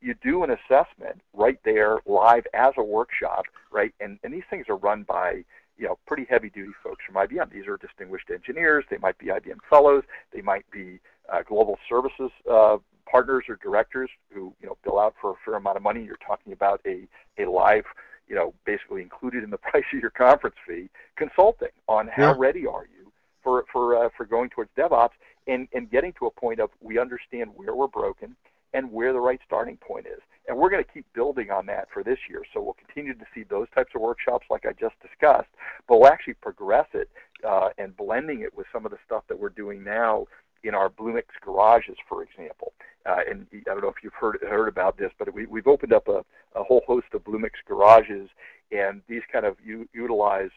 you 0.00 0.14
do 0.22 0.44
an 0.44 0.50
assessment 0.50 1.20
right 1.32 1.58
there 1.64 1.98
live 2.06 2.46
as 2.54 2.74
a 2.76 2.82
workshop, 2.82 3.44
right? 3.72 3.92
And, 3.98 4.20
and 4.22 4.32
these 4.32 4.44
things 4.48 4.66
are 4.68 4.76
run 4.76 5.02
by 5.02 5.44
you 5.76 5.86
know 5.86 5.98
pretty 6.06 6.26
heavy 6.28 6.50
duty 6.50 6.72
folks 6.82 7.02
from 7.04 7.16
IBM. 7.16 7.50
These 7.50 7.66
are 7.66 7.76
distinguished 7.76 8.30
engineers. 8.30 8.84
They 8.88 8.98
might 8.98 9.18
be 9.18 9.26
IBM 9.26 9.58
fellows. 9.68 10.04
They 10.32 10.42
might 10.42 10.64
be 10.70 11.00
uh, 11.32 11.42
global 11.42 11.78
services 11.88 12.30
uh, 12.48 12.76
partners 13.10 13.44
or 13.48 13.56
directors 13.62 14.10
who 14.32 14.52
you 14.60 14.66
know 14.66 14.76
bill 14.84 14.98
out 14.98 15.14
for 15.20 15.30
a 15.30 15.34
fair 15.44 15.54
amount 15.54 15.76
of 15.76 15.82
money. 15.82 16.04
You're 16.04 16.18
talking 16.24 16.52
about 16.52 16.80
a 16.86 17.08
a 17.38 17.50
live 17.50 17.84
you 18.28 18.34
know 18.34 18.54
basically 18.64 19.02
included 19.02 19.44
in 19.44 19.50
the 19.50 19.58
price 19.70 19.84
of 19.92 20.00
your 20.00 20.10
conference 20.10 20.56
fee 20.66 20.88
consulting 21.16 21.68
on 21.88 22.08
how 22.08 22.30
yeah. 22.30 22.34
ready 22.38 22.66
are 22.66 22.86
you 22.96 23.10
for 23.42 23.64
for 23.72 24.04
uh, 24.04 24.08
for 24.16 24.26
going 24.26 24.50
towards 24.50 24.70
DevOps 24.76 25.10
and 25.46 25.68
and 25.74 25.90
getting 25.90 26.12
to 26.14 26.26
a 26.26 26.30
point 26.30 26.60
of 26.60 26.70
we 26.80 26.98
understand 26.98 27.50
where 27.54 27.74
we're 27.74 27.88
broken 27.88 28.36
and 28.74 28.90
where 28.90 29.12
the 29.12 29.20
right 29.20 29.40
starting 29.46 29.76
point 29.76 30.06
is. 30.06 30.20
And 30.46 30.58
we're 30.58 30.68
going 30.68 30.84
to 30.84 30.90
keep 30.90 31.06
building 31.14 31.50
on 31.50 31.64
that 31.66 31.88
for 31.94 32.02
this 32.02 32.18
year. 32.28 32.42
So 32.52 32.60
we'll 32.60 32.74
continue 32.74 33.14
to 33.14 33.24
see 33.34 33.44
those 33.44 33.68
types 33.74 33.92
of 33.94 34.02
workshops 34.02 34.46
like 34.50 34.66
I 34.66 34.72
just 34.72 34.96
discussed, 35.00 35.48
but 35.88 36.00
we'll 36.00 36.08
actually 36.08 36.34
progress 36.34 36.86
it 36.92 37.08
uh, 37.48 37.70
and 37.78 37.96
blending 37.96 38.42
it 38.42 38.54
with 38.54 38.66
some 38.72 38.84
of 38.84 38.90
the 38.90 38.98
stuff 39.06 39.22
that 39.28 39.38
we're 39.38 39.48
doing 39.48 39.82
now 39.82 40.26
in 40.64 40.74
our 40.74 40.88
Bluemix 40.88 41.24
garages, 41.42 41.96
for 42.08 42.22
example. 42.22 42.72
Uh, 43.06 43.18
and 43.28 43.46
I 43.52 43.58
don't 43.66 43.82
know 43.82 43.88
if 43.88 44.02
you've 44.02 44.14
heard 44.14 44.38
heard 44.42 44.68
about 44.68 44.96
this, 44.96 45.10
but 45.18 45.32
we, 45.32 45.46
we've 45.46 45.66
opened 45.66 45.92
up 45.92 46.08
a, 46.08 46.24
a 46.54 46.64
whole 46.64 46.82
host 46.86 47.06
of 47.12 47.22
Bluemix 47.22 47.50
garages, 47.66 48.28
and 48.72 49.02
these 49.08 49.22
kind 49.30 49.44
of 49.44 49.56
u- 49.64 49.88
utilize 49.92 50.50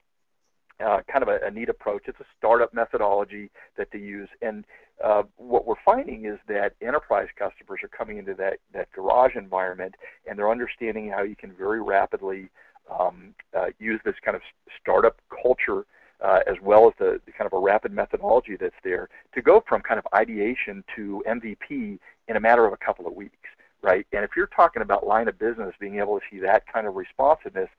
uh, 0.80 1.00
kind 1.12 1.24
of 1.24 1.28
a, 1.28 1.40
a, 1.46 1.52
neat 1.52 1.70
approach. 1.70 2.04
It's 2.06 2.20
a 2.20 2.26
startup 2.38 2.74
methodology 2.74 3.50
that 3.78 3.90
they 3.92 4.00
use, 4.00 4.30
and 4.42 4.64
uh, 5.04 5.24
what 5.36 5.66
we're 5.66 5.76
finding 5.84 6.26
is 6.26 6.40
that 6.48 6.74
enterprise 6.82 7.28
customers 7.38 7.82
are 7.84 7.90
coming 7.90 8.18
into 8.18 8.34
that 8.36 8.60
that 8.74 8.92
garage 8.94 9.36
environment, 9.36 9.96
and 10.26 10.38
they're 10.40 10.52
understanding 10.52 11.10
how 11.10 11.24
you 11.24 11.36
can 11.36 11.52
very 11.52 11.82
rapidly 11.82 12.50
um, 12.90 13.34
uh, 13.58 13.68
use 13.80 14.00
this 14.06 14.16
kind 14.24 14.36
of 14.36 14.42
startup 14.80 15.18
culture. 15.44 15.86
Uh, 16.20 16.40
as 16.48 16.56
well 16.64 16.88
as 16.88 16.94
the, 16.98 17.22
the, 17.28 17.32
kind 17.32 17.46
of 17.46 17.54
a 17.54 17.60
rapid 17.60 17.92
methodology 17.92 18.58
that's 18.60 18.74
there 18.84 19.08
to 19.36 19.40
go 19.40 19.64
from 19.70 19.82
kind 19.82 20.00
of 20.00 20.08
ideation 20.16 20.84
to 20.96 21.24
MVP 21.28 22.00
in 22.28 22.36
a 22.36 22.40
matter 22.40 22.66
of 22.66 22.74
a 22.74 22.78
couple 22.78 23.06
of 23.06 23.14
weeks, 23.14 23.48
right? 23.84 24.08
And 24.12 24.24
if 24.24 24.32
you're 24.36 24.48
talking 24.48 24.82
about 24.82 25.06
line 25.06 25.28
of 25.28 25.38
business 25.38 25.76
being 25.80 26.00
able 26.00 26.20
to 26.20 26.26
see 26.32 26.40
that 26.40 26.64
kind 26.66 26.88
of 26.88 26.96
responsiveness, 26.96 27.70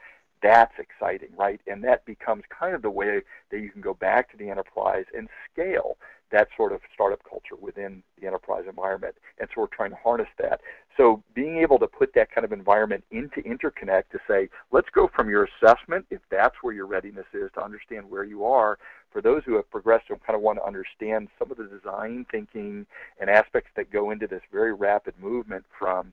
that's 0.41 0.75
exciting, 0.79 1.31
right? 1.37 1.61
And 1.67 1.83
that 1.83 2.05
becomes 2.05 2.45
kind 2.49 2.77
of 2.77 2.83
the 2.83 2.91
way 2.91 3.23
that 3.51 3.61
you 3.61 3.71
can 3.71 3.81
go 3.81 3.95
back 3.95 4.31
to 4.31 4.37
the 4.37 4.51
enterprise 4.51 5.07
and 5.17 5.29
scale 5.53 5.97
that 6.31 6.49
sort 6.57 6.73
of 6.73 6.81
startup 6.93 7.21
culture 7.29 7.57
within 7.61 8.03
the 8.21 8.27
enterprise 8.27 8.65
environment. 8.69 9.15
And 9.39 9.49
so 9.55 9.63
we're 9.63 9.69
trying 9.69 9.91
to 9.91 9.97
harness 9.97 10.29
that. 10.39 10.61
So 10.97 11.23
being 11.35 11.59
able 11.59 11.79
to 11.79 11.87
put 11.87 12.13
that 12.15 12.31
kind 12.31 12.45
of 12.45 12.53
environment 12.53 13.05
into 13.11 13.41
Interconnect 13.43 14.11
to 14.13 14.19
say, 14.29 14.49
let's 14.73 14.89
go 14.91 15.09
from 15.15 15.31
your 15.31 15.49
assessment, 15.63 16.07
if 16.11 16.21
that's 16.31 16.57
where 16.63 16.75
your 16.75 16.87
readiness 16.87 17.27
is, 17.33 17.51
to 17.55 17.65
understand 17.65 18.11
where 18.11 18.25
you 18.25 18.45
are. 18.45 18.79
For 19.13 19.23
those 19.23 19.43
who 19.47 19.57
have 19.57 19.71
progressed 19.71 20.11
and 20.11 20.23
kind 20.25 20.37
of 20.37 20.43
want 20.43 20.59
to 20.59 20.67
understand 20.67 21.29
some 21.39 21.51
of 21.51 21.57
the 21.57 21.65
design 21.65 22.27
thinking 22.31 22.85
and 23.21 23.31
aspects 23.31 23.71
that 23.77 23.91
go 23.91 24.11
into 24.11 24.27
this 24.27 24.43
very 24.53 24.75
rapid 24.75 25.15
movement 25.21 25.65
from 25.79 26.13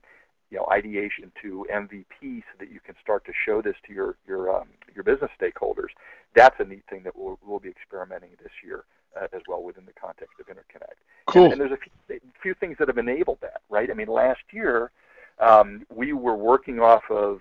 you 0.50 0.56
know 0.56 0.66
ideation 0.70 1.32
to 1.42 1.66
MVP 1.72 2.38
so 2.38 2.54
that 2.60 2.70
you 2.70 2.78
can 2.78 2.94
start 3.02 3.24
to 3.24 3.32
show 3.44 3.60
this 3.60 3.74
to 3.86 3.92
your 3.92 4.16
your 4.26 4.56
um, 4.56 4.68
your 4.94 5.02
business 5.04 5.30
stakeholders. 5.40 5.90
That's 6.34 6.54
a 6.60 6.64
neat 6.64 6.84
thing 6.88 7.02
that 7.02 7.16
we'll, 7.16 7.38
we'll 7.44 7.58
be 7.58 7.68
experimenting 7.68 8.30
this 8.42 8.52
year 8.64 8.84
uh, 9.20 9.26
as 9.32 9.42
well 9.48 9.62
within 9.62 9.84
the 9.86 9.92
context 9.92 10.34
of 10.40 10.46
Interconnect. 10.46 10.98
Cool. 11.26 11.44
And, 11.44 11.52
and 11.52 11.60
there's 11.60 11.72
a 11.72 11.76
few, 12.08 12.20
few, 12.42 12.54
things 12.54 12.76
that 12.78 12.88
have 12.88 12.98
enabled 12.98 13.38
that, 13.42 13.62
right? 13.68 13.90
I 13.90 13.94
mean, 13.94 14.08
last 14.08 14.40
year 14.52 14.90
um, 15.38 15.86
we 15.94 16.12
were 16.12 16.36
working 16.36 16.80
off 16.80 17.02
of 17.10 17.40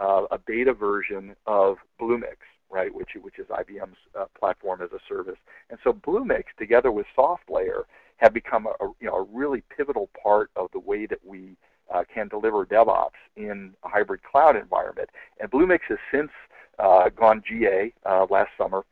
uh, 0.00 0.24
a 0.30 0.38
beta 0.38 0.72
version 0.72 1.34
of 1.46 1.76
Bluemix, 2.00 2.36
right, 2.70 2.92
which 2.94 3.10
which 3.20 3.38
is 3.38 3.46
IBM's 3.46 3.96
uh, 4.18 4.24
platform 4.38 4.82
as 4.82 4.90
a 4.92 4.98
service. 5.08 5.38
And 5.70 5.78
so 5.84 5.92
Bluemix, 5.92 6.44
together 6.58 6.90
with 6.90 7.06
SoftLayer, 7.16 7.82
have 8.16 8.32
become 8.32 8.66
a, 8.66 8.84
a 8.84 8.88
you 9.00 9.06
know 9.06 9.16
a 9.16 9.22
really 9.22 9.62
pivotal 9.76 10.08
part 10.20 10.50
of 10.56 10.68
the 10.72 10.80
way 10.80 11.06
that 11.06 11.24
we 11.24 11.56
uh, 11.92 12.04
can 12.12 12.28
deliver 12.28 12.64
DevOps 12.64 13.10
in 13.36 13.72
a 13.84 13.88
hybrid 13.88 14.22
cloud 14.22 14.56
environment. 14.56 15.10
And 15.40 15.50
Bluemix 15.50 15.80
has 15.88 15.98
since 16.12 16.30
uh, 16.78 17.10
gone 17.10 17.42
GA 17.46 17.92
uh, 18.04 18.26
last 18.30 18.50
summer 18.58 18.84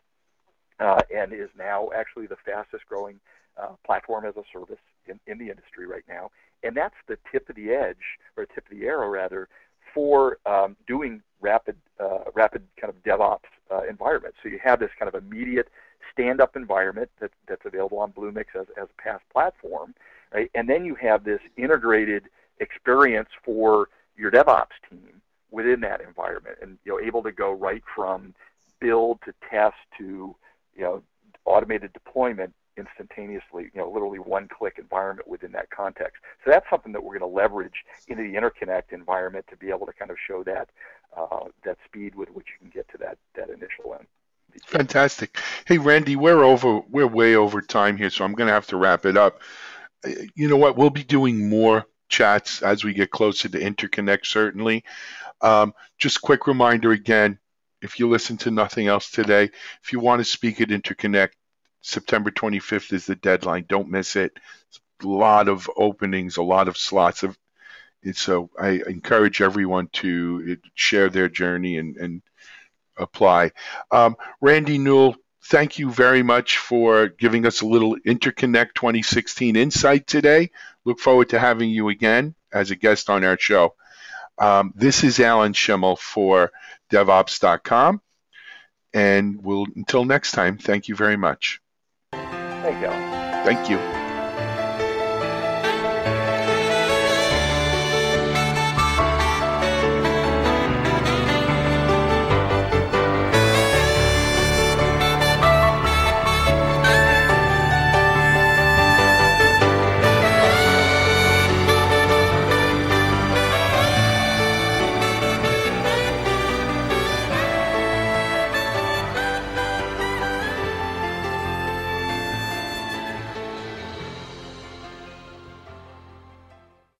uh, 0.84 1.00
and 1.14 1.32
is 1.32 1.52
now 1.56 1.78
actually 1.94 2.26
the 2.26 2.40
fastest 2.48 2.84
growing 2.88 3.16
uh, 3.60 3.74
platform 3.86 4.24
as 4.24 4.36
a 4.36 4.44
service 4.52 4.82
in, 5.06 5.18
in 5.30 5.36
the 5.38 5.48
industry 5.48 5.86
right 5.86 6.06
now. 6.08 6.24
And 6.64 6.72
that's 6.80 7.00
the 7.10 7.18
tip 7.30 7.48
of 7.50 7.56
the 7.56 7.68
edge, 7.70 8.04
or 8.36 8.46
tip 8.46 8.64
of 8.70 8.78
the 8.78 8.84
arrow 8.86 9.08
rather, 9.08 9.48
for 9.94 10.38
um, 10.46 10.70
doing 10.86 11.22
rapid, 11.40 11.76
uh, 11.98 12.24
rapid 12.34 12.62
kind 12.80 12.92
of 12.92 13.02
DevOps 13.02 13.50
environments. 13.88 14.36
So 14.42 14.48
you 14.48 14.60
have 14.62 14.78
this 14.80 14.90
kind 14.98 15.08
of 15.12 15.16
immediate 15.24 15.68
stand-up 16.12 16.56
environment 16.56 17.10
that, 17.20 17.30
that's 17.48 17.64
available 17.64 17.98
on 17.98 18.12
Bluemix 18.12 18.46
as, 18.54 18.66
as 18.80 18.88
a 18.92 19.02
PaaS 19.02 19.20
platform, 19.32 19.94
right? 20.32 20.50
And 20.54 20.68
then 20.68 20.84
you 20.84 20.94
have 20.96 21.24
this 21.24 21.40
integrated 21.56 22.24
experience 22.60 23.30
for 23.44 23.88
your 24.16 24.30
DevOps 24.30 24.76
team 24.88 25.22
within 25.50 25.80
that 25.80 26.00
environment, 26.00 26.58
and 26.62 26.78
you 26.84 26.92
know, 26.92 27.00
able 27.00 27.22
to 27.22 27.32
go 27.32 27.52
right 27.52 27.82
from 27.94 28.34
build 28.80 29.20
to 29.24 29.32
test 29.48 29.76
to 29.98 30.34
you 30.76 30.82
know, 30.82 31.02
automated 31.44 31.92
deployment 31.92 32.54
instantaneously, 32.76 33.64
you 33.74 33.80
know, 33.80 33.90
literally 33.90 34.18
one-click 34.18 34.76
environment 34.78 35.28
within 35.28 35.52
that 35.52 35.68
context. 35.70 36.22
So 36.44 36.50
that's 36.50 36.64
something 36.70 36.92
that 36.92 37.02
we're 37.02 37.18
going 37.18 37.30
to 37.30 37.36
leverage 37.36 37.84
into 38.08 38.22
the 38.22 38.34
interconnect 38.34 38.92
environment 38.92 39.44
to 39.50 39.56
be 39.56 39.68
able 39.68 39.86
to 39.86 39.92
kind 39.92 40.10
of 40.10 40.16
show 40.26 40.42
that 40.44 40.70
uh, 41.16 41.46
that 41.64 41.76
speed 41.84 42.14
with 42.14 42.30
which 42.30 42.46
you 42.48 42.58
can 42.66 42.70
get 42.70 42.88
to 42.90 42.98
that 42.98 43.18
that 43.34 43.50
initial 43.50 43.94
end. 43.98 44.06
Fantastic. 44.66 45.38
Hey, 45.66 45.78
Randy, 45.78 46.16
we're 46.16 46.44
over. 46.44 46.80
We're 46.88 47.06
way 47.06 47.36
over 47.36 47.60
time 47.60 47.96
here, 47.96 48.10
so 48.10 48.24
I'm 48.24 48.34
going 48.34 48.48
to 48.48 48.54
have 48.54 48.66
to 48.68 48.76
wrap 48.76 49.06
it 49.06 49.16
up. 49.16 49.40
You 50.34 50.48
know 50.48 50.56
what? 50.56 50.76
We'll 50.76 50.90
be 50.90 51.04
doing 51.04 51.48
more 51.48 51.86
chats 52.08 52.62
as 52.62 52.84
we 52.84 52.92
get 52.92 53.10
closer 53.10 53.48
to 53.48 53.58
interconnect. 53.58 54.26
Certainly. 54.26 54.84
Um, 55.40 55.74
just 55.98 56.22
quick 56.22 56.46
reminder 56.46 56.92
again: 56.92 57.38
if 57.82 57.98
you 57.98 58.08
listen 58.08 58.36
to 58.38 58.50
nothing 58.50 58.86
else 58.86 59.10
today, 59.10 59.50
if 59.82 59.92
you 59.92 60.00
want 60.00 60.20
to 60.20 60.24
speak 60.24 60.60
at 60.60 60.68
Interconnect, 60.68 61.30
September 61.82 62.30
25th 62.30 62.92
is 62.92 63.06
the 63.06 63.16
deadline. 63.16 63.66
Don't 63.68 63.90
miss 63.90 64.16
it. 64.16 64.38
a 65.02 65.06
lot 65.06 65.48
of 65.48 65.68
openings, 65.76 66.36
a 66.36 66.42
lot 66.42 66.68
of 66.68 66.76
slots 66.76 67.24
of. 67.24 67.36
So 68.14 68.50
I 68.58 68.82
encourage 68.86 69.42
everyone 69.42 69.88
to 69.94 70.52
uh, 70.52 70.68
share 70.74 71.08
their 71.08 71.28
journey 71.28 71.76
and, 71.78 71.96
and 71.96 72.22
apply. 72.96 73.52
Um, 73.90 74.16
Randy 74.40 74.78
Newell, 74.78 75.16
thank 75.44 75.78
you 75.78 75.90
very 75.90 76.22
much 76.22 76.58
for 76.58 77.08
giving 77.08 77.46
us 77.46 77.60
a 77.60 77.66
little 77.66 77.96
Interconnect 78.06 78.74
2016 78.74 79.54
insight 79.54 80.06
today. 80.06 80.50
Look 80.84 80.98
forward 80.98 81.28
to 81.30 81.38
having 81.38 81.70
you 81.70 81.88
again 81.90 82.34
as 82.52 82.70
a 82.70 82.76
guest 82.76 83.08
on 83.10 83.24
our 83.24 83.38
show. 83.38 83.74
Um, 84.38 84.72
this 84.74 85.04
is 85.04 85.20
Alan 85.20 85.52
Shimel 85.52 85.98
for 85.98 86.52
DevOps.com. 86.90 88.00
And 88.94 89.42
we'll 89.42 89.66
until 89.74 90.04
next 90.04 90.32
time, 90.32 90.58
thank 90.58 90.88
you 90.88 90.94
very 90.94 91.16
much. 91.16 91.60
Thank 92.12 92.80
you. 92.80 92.88
Thank 93.44 93.70
you. 93.70 94.01